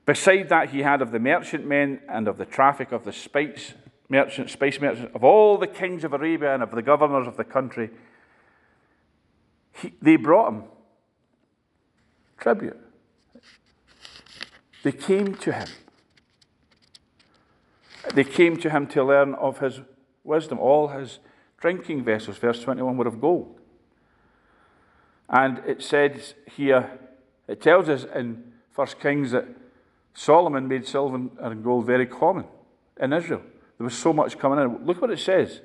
Beside 0.06 0.50
that, 0.50 0.70
he 0.70 0.80
had 0.80 1.02
of 1.02 1.12
the 1.12 1.20
merchantmen 1.20 2.00
and 2.08 2.28
of 2.28 2.38
the 2.38 2.46
traffic 2.46 2.92
of 2.92 3.04
the 3.04 3.12
spice 3.12 3.74
merchants, 4.10 4.54
spice 4.54 4.80
merchants, 4.80 5.12
of 5.14 5.24
all 5.24 5.58
the 5.58 5.68
kings 5.68 6.06
of 6.06 6.14
Arabia 6.14 6.54
and 6.54 6.64
of 6.64 6.72
the 6.72 6.82
governors 6.82 7.28
of 7.28 7.36
the 7.36 7.44
country. 7.44 7.90
He, 9.74 9.94
they 10.02 10.16
brought 10.16 10.54
him 10.54 10.64
tribute. 12.38 12.80
They 14.84 14.94
came 14.94 15.36
to 15.36 15.52
him. 15.52 15.68
They 18.14 18.24
came 18.24 18.58
to 18.58 18.70
him 18.70 18.88
to 18.88 19.04
learn 19.04 19.34
of 19.36 19.60
his 19.60 19.82
wisdom. 20.24 20.60
All 20.60 20.90
his 20.90 21.20
drinking 21.60 22.04
vessels, 22.04 22.38
verse 22.38 22.62
21, 22.62 22.98
were 22.98 23.08
of 23.08 23.22
gold. 23.22 23.60
And 25.30 25.60
it 25.68 25.82
says 25.84 26.34
here, 26.56 27.00
it 27.48 27.62
tells 27.62 27.90
us 27.90 28.06
in 28.16 28.54
1 28.76 28.88
Kings 29.02 29.32
that 29.32 29.46
Solomon 30.14 30.68
made 30.68 30.88
silver 30.88 31.30
and 31.40 31.64
gold 31.64 31.86
very 31.86 32.06
common 32.06 32.46
in 33.00 33.14
Israel. 33.14 33.42
There 33.78 33.86
was 33.86 33.98
so 33.98 34.14
much 34.14 34.40
coming 34.40 34.60
in. 34.60 34.86
Look 34.86 35.02
what 35.02 35.12
it 35.12 35.20
says 35.20 35.62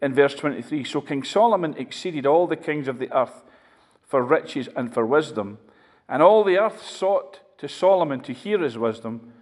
in 0.00 0.14
verse 0.14 0.34
23. 0.34 0.84
So 0.84 1.00
King 1.00 1.24
Solomon 1.24 1.74
exceeded 1.76 2.26
all 2.26 2.46
the 2.46 2.56
kings 2.56 2.88
of 2.88 2.98
the 2.98 3.12
earth 3.16 3.42
for 4.06 4.22
riches 4.22 4.68
and 4.76 4.92
for 4.92 5.04
wisdom, 5.06 5.58
and 6.08 6.22
all 6.22 6.44
the 6.44 6.58
earth 6.58 6.86
sought 6.86 7.40
to 7.58 7.68
Solomon 7.68 8.20
to 8.20 8.32
hear 8.32 8.58
his 8.60 8.76
wisdom, 8.76 9.32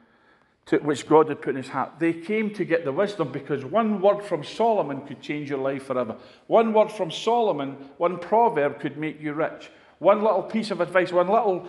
to, 0.67 0.79
which 0.79 1.09
God 1.09 1.29
had 1.29 1.43
put 1.43 1.51
in 1.51 1.57
his 1.57 1.69
heart. 1.69 1.95
They 1.99 2.13
came 2.13 2.53
to 2.55 2.65
get 2.65 2.85
the 2.85 2.93
wisdom 2.93 3.33
because 3.33 3.65
one 3.65 4.01
word 4.01 4.23
from 4.23 4.45
Solomon 4.45 5.07
could 5.07 5.21
change 5.21 5.51
your 5.51 5.59
life 5.59 5.85
forever. 5.85 6.17
One 6.47 6.73
word 6.73 6.93
from 6.93 7.11
Solomon, 7.11 7.91
one 7.99 8.19
proverb 8.19 8.81
could 8.81 8.97
make 8.97 9.21
you 9.21 9.33
rich. 9.33 9.71
One 9.99 10.23
little 10.23 10.43
piece 10.43 10.71
of 10.71 10.81
advice, 10.81 11.13
one 11.13 11.29
little 11.29 11.69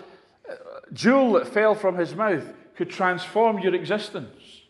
uh, 0.49 0.55
jewel 0.91 1.33
that 1.33 1.47
fell 1.47 1.75
from 1.75 1.97
his 1.97 2.15
mouth 2.15 2.45
could 2.75 2.89
transform 2.89 3.59
your 3.59 3.73
existence. 3.75 4.61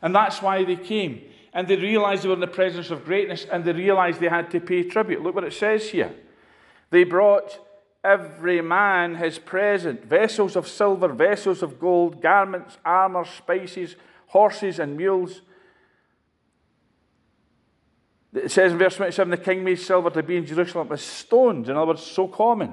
And 0.00 0.14
that's 0.14 0.42
why 0.42 0.64
they 0.64 0.76
came. 0.76 1.22
And 1.54 1.68
they 1.68 1.76
realized 1.76 2.24
they 2.24 2.28
were 2.28 2.34
in 2.34 2.40
the 2.40 2.46
presence 2.46 2.90
of 2.90 3.04
greatness 3.04 3.46
and 3.50 3.64
they 3.64 3.72
realized 3.72 4.20
they 4.20 4.28
had 4.28 4.50
to 4.52 4.60
pay 4.60 4.84
tribute. 4.84 5.22
Look 5.22 5.34
what 5.34 5.44
it 5.44 5.52
says 5.52 5.90
here. 5.90 6.14
They 6.90 7.04
brought 7.04 7.58
every 8.04 8.60
man 8.60 9.16
his 9.16 9.38
present 9.38 10.04
vessels 10.04 10.56
of 10.56 10.66
silver, 10.66 11.08
vessels 11.08 11.62
of 11.62 11.78
gold, 11.78 12.20
garments, 12.20 12.78
armor, 12.84 13.24
spices, 13.24 13.96
horses, 14.26 14.78
and 14.78 14.96
mules. 14.96 15.42
It 18.34 18.50
says 18.50 18.72
in 18.72 18.78
verse 18.78 18.96
27 18.96 19.30
the 19.30 19.36
king 19.36 19.62
made 19.62 19.78
silver 19.78 20.10
to 20.10 20.22
be 20.22 20.36
in 20.36 20.46
Jerusalem 20.46 20.88
as 20.90 21.02
stones, 21.02 21.68
in 21.68 21.76
other 21.76 21.88
words, 21.88 22.02
so 22.02 22.26
common. 22.26 22.72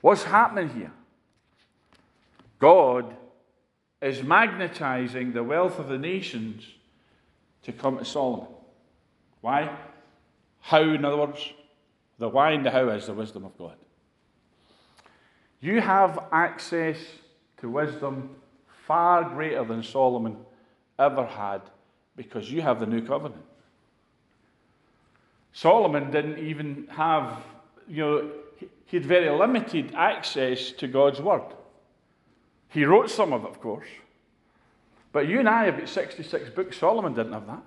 What's 0.00 0.24
happening 0.24 0.68
here? 0.68 0.92
God 2.58 3.16
is 4.02 4.22
magnetizing 4.22 5.32
the 5.32 5.42
wealth 5.42 5.78
of 5.78 5.88
the 5.88 5.98
nations 5.98 6.66
to 7.62 7.72
come 7.72 7.98
to 7.98 8.04
Solomon. 8.04 8.48
Why? 9.40 9.74
How, 10.60 10.82
in 10.82 11.04
other 11.04 11.16
words, 11.16 11.52
the 12.18 12.28
why 12.28 12.52
and 12.52 12.64
the 12.64 12.70
how 12.70 12.88
is 12.90 13.06
the 13.06 13.14
wisdom 13.14 13.44
of 13.44 13.56
God. 13.58 13.76
You 15.60 15.80
have 15.80 16.26
access 16.32 16.96
to 17.58 17.68
wisdom 17.68 18.36
far 18.86 19.24
greater 19.30 19.64
than 19.64 19.82
Solomon 19.82 20.36
ever 20.98 21.24
had 21.24 21.62
because 22.16 22.50
you 22.50 22.62
have 22.62 22.80
the 22.80 22.86
new 22.86 23.00
covenant. 23.00 23.42
Solomon 25.52 26.10
didn't 26.10 26.38
even 26.38 26.88
have, 26.90 27.38
you 27.88 28.02
know, 28.04 28.30
he 28.86 28.96
had 28.98 29.06
very 29.06 29.30
limited 29.30 29.94
access 29.94 30.72
to 30.72 30.86
God's 30.86 31.20
word. 31.20 31.54
He 32.68 32.84
wrote 32.84 33.10
some 33.10 33.32
of 33.32 33.44
it, 33.44 33.50
of 33.50 33.60
course. 33.60 33.86
But 35.12 35.28
you 35.28 35.38
and 35.38 35.48
I 35.48 35.64
have 35.64 35.78
got 35.78 35.88
66 35.88 36.50
books. 36.50 36.76
Solomon 36.76 37.14
didn't 37.14 37.32
have 37.32 37.46
that. 37.46 37.62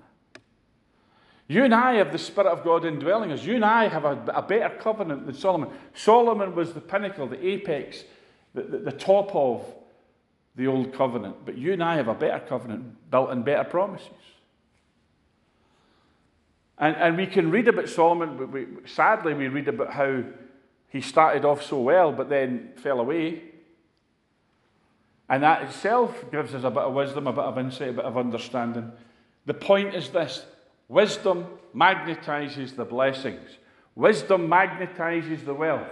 You 1.48 1.64
and 1.64 1.74
I 1.74 1.94
have 1.94 2.12
the 2.12 2.18
Spirit 2.18 2.50
of 2.50 2.62
God 2.62 2.84
indwelling 2.84 3.32
us. 3.32 3.42
You 3.42 3.56
and 3.56 3.64
I 3.64 3.88
have 3.88 4.04
a, 4.04 4.22
a 4.34 4.42
better 4.42 4.68
covenant 4.76 5.24
than 5.24 5.34
Solomon. 5.34 5.70
Solomon 5.94 6.54
was 6.54 6.74
the 6.74 6.80
pinnacle, 6.80 7.26
the 7.26 7.44
apex, 7.44 8.04
the, 8.54 8.62
the, 8.62 8.78
the 8.78 8.92
top 8.92 9.34
of 9.34 9.64
the 10.56 10.66
old 10.66 10.92
covenant. 10.92 11.36
But 11.46 11.56
you 11.56 11.72
and 11.72 11.82
I 11.82 11.96
have 11.96 12.08
a 12.08 12.14
better 12.14 12.44
covenant 12.46 13.10
built 13.10 13.30
in 13.30 13.42
better 13.42 13.64
promises. 13.64 14.08
And, 16.76 16.94
and 16.96 17.16
we 17.16 17.26
can 17.26 17.50
read 17.50 17.66
about 17.66 17.88
Solomon, 17.88 18.52
we, 18.52 18.66
sadly, 18.86 19.32
we 19.32 19.48
read 19.48 19.68
about 19.68 19.92
how 19.92 20.24
he 20.90 21.00
started 21.00 21.46
off 21.46 21.62
so 21.62 21.80
well, 21.80 22.12
but 22.12 22.28
then 22.28 22.72
fell 22.76 23.00
away. 23.00 23.42
And 25.30 25.42
that 25.42 25.62
itself 25.62 26.30
gives 26.30 26.54
us 26.54 26.64
a 26.64 26.70
bit 26.70 26.82
of 26.82 26.92
wisdom, 26.92 27.26
a 27.26 27.32
bit 27.32 27.44
of 27.44 27.58
insight, 27.58 27.88
a 27.88 27.92
bit 27.94 28.04
of 28.04 28.18
understanding. 28.18 28.92
The 29.46 29.54
point 29.54 29.94
is 29.94 30.10
this 30.10 30.44
wisdom 30.88 31.46
magnetizes 31.74 32.74
the 32.74 32.84
blessings, 32.84 33.58
wisdom 33.94 34.48
magnetizes 34.48 35.44
the 35.44 35.54
wealth, 35.54 35.88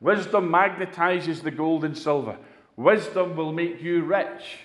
wisdom 0.00 0.48
magnetizes 0.48 1.42
the 1.42 1.50
gold 1.50 1.84
and 1.84 1.96
silver. 1.96 2.36
Wisdom 2.76 3.36
will 3.36 3.52
make 3.52 3.82
you 3.82 4.02
rich, 4.02 4.58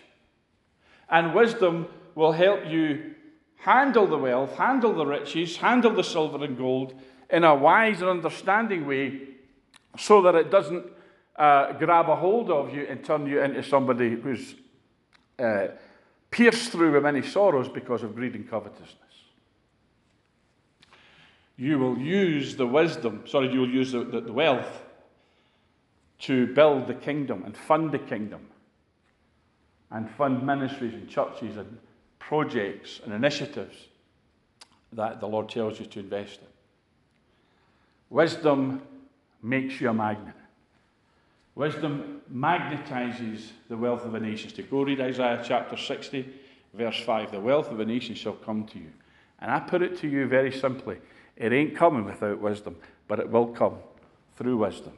and 1.10 1.36
wisdom 1.36 1.88
will 2.16 2.32
help 2.32 2.66
you 2.66 3.16
handle 3.58 4.08
the 4.08 4.18
wealth, 4.18 4.56
handle 4.58 4.94
the 4.94 5.06
riches, 5.06 5.58
handle 5.58 5.94
the 5.94 6.04
silver 6.04 6.44
and 6.44 6.58
gold 6.58 6.94
in 7.30 7.44
a 7.44 7.54
wise 7.54 8.02
and 8.02 8.10
understanding 8.10 8.86
way 8.86 9.20
so 9.98 10.22
that 10.22 10.36
it 10.36 10.52
doesn't 10.52 10.86
uh, 11.36 11.74
grab 11.74 12.10
a 12.10 12.16
hold 12.16 12.50
of 12.50 12.74
you 12.74 12.86
and 12.90 13.04
turn 13.04 13.26
you 13.28 13.42
into 13.42 13.64
somebody 13.64 14.12
who's 14.12 14.56
uh, 15.40 15.68
pierced 16.32 16.72
through 16.72 16.94
with 16.94 17.04
many 17.04 17.22
sorrows 17.22 17.68
because 17.68 18.04
of 18.04 18.16
greed 18.16 18.36
and 18.36 18.50
covetousness. 18.50 19.05
You 21.58 21.80
will 21.80 21.98
use 21.98 22.56
the 22.56 22.68
wisdom, 22.68 23.24
sorry, 23.26 23.52
you 23.52 23.62
will 23.62 23.70
use 23.70 23.92
the, 23.92 24.04
the, 24.04 24.22
the 24.22 24.34
wealth 24.34 24.84
to 26.20 26.48
build 26.54 26.88
the 26.88 26.94
kingdom 26.94 27.44
and 27.46 27.56
fund 27.56 27.92
the 27.92 28.00
kingdom 28.00 28.48
and 29.92 30.10
fund 30.10 30.46
ministries 30.46 30.94
and 30.94 31.08
churches 31.08 31.58
and 31.58 31.78
projects 32.20 33.00
and 33.04 33.14
initiatives 33.14 33.88
that 34.94 35.20
the 35.20 35.28
Lord 35.28 35.50
tells 35.50 35.80
you 35.80 35.86
to 35.86 36.00
invest 36.00 36.40
in. 36.40 36.48
Wisdom 38.10 38.82
makes 39.42 39.80
you 39.80 39.90
a 39.90 39.94
magnet. 39.94 40.36
Wisdom 41.56 42.22
magnetizes 42.34 43.52
the 43.70 43.78
wealth 43.78 44.04
of 44.04 44.12
the 44.12 44.20
nations. 44.20 44.52
To 44.54 44.64
go 44.64 44.84
read 44.84 45.00
Isaiah 45.00 45.42
chapter 45.46 45.78
60, 45.78 46.28
verse 46.74 47.00
5 47.00 47.32
The 47.32 47.40
wealth 47.40 47.70
of 47.70 47.78
the 47.78 47.86
nations 47.86 48.18
shall 48.18 48.34
come 48.34 48.66
to 48.66 48.80
you. 48.80 48.92
And 49.40 49.52
I 49.52 49.60
put 49.60 49.82
it 49.82 49.98
to 50.00 50.08
you 50.08 50.28
very 50.28 50.52
simply 50.52 50.98
it 51.38 51.52
ain't 51.52 51.76
coming 51.76 52.06
without 52.06 52.40
wisdom, 52.40 52.78
but 53.08 53.20
it 53.20 53.30
will 53.30 53.48
come 53.48 53.78
through 54.38 54.58
wisdom. 54.58 54.94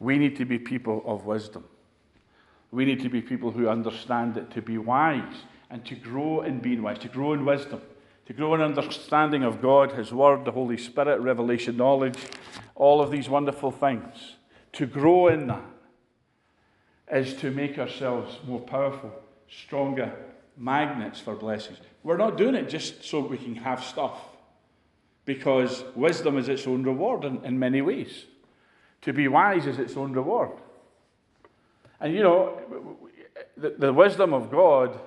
We 0.00 0.18
need 0.18 0.36
to 0.36 0.44
be 0.44 0.58
people 0.58 1.02
of 1.06 1.24
wisdom. 1.24 1.64
We 2.70 2.84
need 2.84 3.00
to 3.02 3.08
be 3.08 3.22
people 3.22 3.52
who 3.52 3.68
understand 3.68 4.36
it 4.36 4.50
to 4.52 4.62
be 4.62 4.78
wise 4.78 5.42
and 5.70 5.84
to 5.86 5.94
grow 5.94 6.42
in 6.42 6.60
being 6.60 6.82
wise, 6.82 6.98
to 7.00 7.08
grow 7.08 7.32
in 7.32 7.44
wisdom, 7.44 7.80
to 8.26 8.32
grow 8.32 8.54
in 8.54 8.60
understanding 8.60 9.44
of 9.44 9.62
God, 9.62 9.92
His 9.92 10.12
Word, 10.12 10.44
the 10.44 10.50
Holy 10.50 10.76
Spirit, 10.76 11.20
revelation, 11.20 11.76
knowledge, 11.76 12.18
all 12.74 13.00
of 13.00 13.10
these 13.10 13.28
wonderful 13.28 13.70
things. 13.70 14.36
To 14.72 14.86
grow 14.86 15.28
in 15.28 15.46
that 15.46 15.62
is 17.12 17.34
to 17.34 17.50
make 17.50 17.78
ourselves 17.78 18.38
more 18.46 18.60
powerful, 18.60 19.12
stronger 19.48 20.12
magnets 20.56 21.20
for 21.20 21.34
blessings. 21.34 21.78
We're 22.02 22.16
not 22.16 22.36
doing 22.36 22.54
it 22.54 22.68
just 22.68 23.04
so 23.04 23.20
we 23.20 23.38
can 23.38 23.54
have 23.56 23.84
stuff, 23.84 24.18
because 25.24 25.84
wisdom 25.94 26.38
is 26.38 26.48
its 26.48 26.66
own 26.66 26.82
reward 26.82 27.24
in, 27.24 27.44
in 27.44 27.58
many 27.58 27.80
ways. 27.80 28.24
To 29.02 29.12
be 29.12 29.28
wise 29.28 29.66
is 29.66 29.78
its 29.78 29.96
own 29.96 30.12
reward. 30.12 30.50
And 32.00 32.14
you 32.14 32.22
know, 32.22 32.60
the, 33.56 33.70
the 33.70 33.92
wisdom 33.92 34.34
of 34.34 34.50
God 34.50 34.98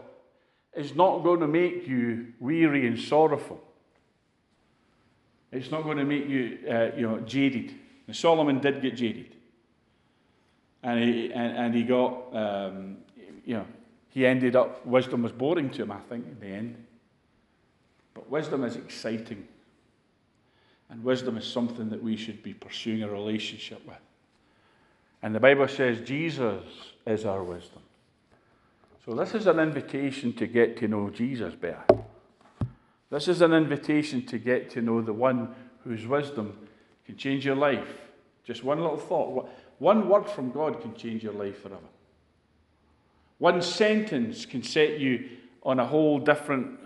is 0.75 0.95
not 0.95 1.23
going 1.23 1.39
to 1.39 1.47
make 1.47 1.87
you 1.87 2.33
weary 2.39 2.87
and 2.87 2.99
sorrowful. 2.99 3.61
It's 5.51 5.71
not 5.71 5.83
going 5.83 5.97
to 5.97 6.05
make 6.05 6.27
you, 6.27 6.59
uh, 6.69 6.89
you 6.95 7.07
know, 7.07 7.19
jaded. 7.21 7.73
And 8.05 8.15
Solomon 8.15 8.59
did 8.59 8.81
get 8.81 8.95
jaded. 8.95 9.35
And 10.83 11.03
he, 11.03 11.31
and, 11.33 11.57
and 11.57 11.75
he 11.75 11.83
got, 11.83 12.35
um, 12.35 12.97
you 13.45 13.55
know, 13.55 13.65
he 14.09 14.25
ended 14.25 14.55
up, 14.55 14.85
wisdom 14.85 15.23
was 15.23 15.31
boring 15.31 15.69
to 15.71 15.83
him, 15.83 15.91
I 15.91 15.99
think, 16.09 16.25
in 16.25 16.39
the 16.39 16.47
end. 16.47 16.85
But 18.13 18.29
wisdom 18.29 18.63
is 18.63 18.75
exciting. 18.75 19.47
And 20.89 21.03
wisdom 21.03 21.37
is 21.37 21.45
something 21.45 21.89
that 21.89 22.01
we 22.01 22.15
should 22.15 22.41
be 22.43 22.53
pursuing 22.53 23.03
a 23.03 23.09
relationship 23.09 23.85
with. 23.85 23.97
And 25.21 25.35
the 25.35 25.39
Bible 25.39 25.67
says 25.67 25.99
Jesus 26.01 26.63
is 27.05 27.25
our 27.25 27.43
wisdom. 27.43 27.81
So, 29.05 29.15
this 29.15 29.33
is 29.33 29.47
an 29.47 29.59
invitation 29.59 30.33
to 30.33 30.47
get 30.47 30.77
to 30.77 30.87
know 30.87 31.09
Jesus 31.09 31.55
better. 31.55 31.83
This 33.09 33.27
is 33.27 33.41
an 33.41 33.53
invitation 33.53 34.25
to 34.25 34.37
get 34.37 34.69
to 34.71 34.81
know 34.81 35.01
the 35.01 35.13
one 35.13 35.55
whose 35.83 36.05
wisdom 36.05 36.57
can 37.05 37.15
change 37.15 37.45
your 37.45 37.55
life. 37.55 37.87
Just 38.43 38.63
one 38.63 38.81
little 38.81 38.97
thought, 38.97 39.49
one 39.79 40.09
word 40.09 40.29
from 40.29 40.51
God 40.51 40.81
can 40.81 40.93
change 40.95 41.23
your 41.23 41.33
life 41.33 41.61
forever. 41.61 41.79
One 43.37 43.61
sentence 43.61 44.45
can 44.45 44.63
set 44.63 44.99
you 44.99 45.29
on 45.63 45.79
a 45.79 45.85
whole 45.85 46.19
different 46.19 46.79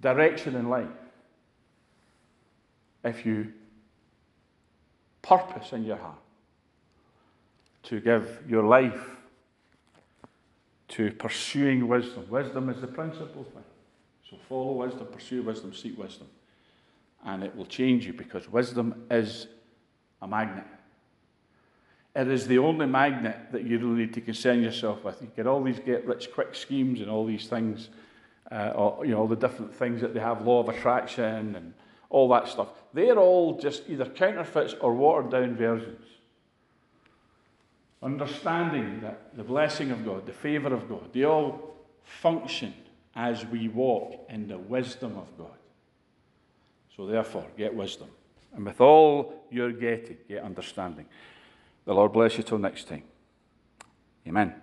direction 0.00 0.54
in 0.54 0.68
life. 0.68 0.88
If 3.04 3.24
you 3.24 3.52
purpose 5.22 5.72
in 5.72 5.84
your 5.84 5.96
heart 5.96 6.18
to 7.84 8.00
give 8.00 8.42
your 8.48 8.64
life 8.64 9.16
to 10.88 11.12
pursuing 11.12 11.86
wisdom. 11.86 12.26
Wisdom 12.30 12.70
is 12.70 12.80
the 12.80 12.86
principal 12.86 13.44
thing. 13.44 13.64
So 14.28 14.36
follow 14.48 14.72
wisdom, 14.72 15.06
pursue 15.12 15.42
wisdom, 15.42 15.74
seek 15.74 15.98
wisdom. 15.98 16.28
And 17.24 17.42
it 17.42 17.54
will 17.54 17.66
change 17.66 18.06
you 18.06 18.12
because 18.12 18.48
wisdom 18.50 19.06
is 19.10 19.46
a 20.22 20.26
magnet. 20.26 20.66
It 22.16 22.28
is 22.28 22.46
the 22.46 22.58
only 22.58 22.86
magnet 22.86 23.36
that 23.52 23.64
you 23.64 23.78
really 23.78 24.06
need 24.06 24.14
to 24.14 24.20
concern 24.20 24.62
yourself 24.62 25.04
with. 25.04 25.20
You 25.20 25.30
get 25.36 25.46
all 25.46 25.62
these 25.62 25.78
get 25.78 26.06
rich 26.06 26.32
quick 26.32 26.54
schemes 26.54 27.00
and 27.00 27.10
all 27.10 27.26
these 27.26 27.46
things, 27.46 27.90
uh, 28.50 28.72
or, 28.74 29.04
you 29.04 29.12
know, 29.12 29.18
all 29.18 29.28
the 29.28 29.36
different 29.36 29.74
things 29.74 30.00
that 30.00 30.14
they 30.14 30.20
have, 30.20 30.42
law 30.42 30.60
of 30.60 30.68
attraction 30.68 31.54
and 31.54 31.74
all 32.10 32.28
that 32.30 32.48
stuff. 32.48 32.68
They're 32.92 33.18
all 33.18 33.58
just 33.58 33.88
either 33.88 34.06
counterfeits 34.06 34.74
or 34.80 34.94
watered 34.94 35.30
down 35.30 35.56
versions 35.56 36.04
understanding 38.02 39.00
that 39.00 39.36
the 39.36 39.42
blessing 39.42 39.90
of 39.90 40.04
God, 40.04 40.26
the 40.26 40.32
favour 40.32 40.72
of 40.72 40.88
God, 40.88 41.12
they 41.12 41.24
all 41.24 41.74
function 42.02 42.74
as 43.14 43.44
we 43.46 43.68
walk 43.68 44.26
in 44.28 44.46
the 44.46 44.58
wisdom 44.58 45.16
of 45.16 45.26
God. 45.36 45.56
So, 46.96 47.06
therefore, 47.06 47.46
get 47.56 47.74
wisdom. 47.74 48.08
And 48.54 48.64
with 48.64 48.80
all 48.80 49.44
you're 49.50 49.72
getting, 49.72 50.18
get 50.28 50.42
understanding. 50.42 51.06
The 51.84 51.94
Lord 51.94 52.12
bless 52.12 52.36
you 52.36 52.44
till 52.44 52.58
next 52.58 52.88
time. 52.88 53.04
Amen. 54.26 54.54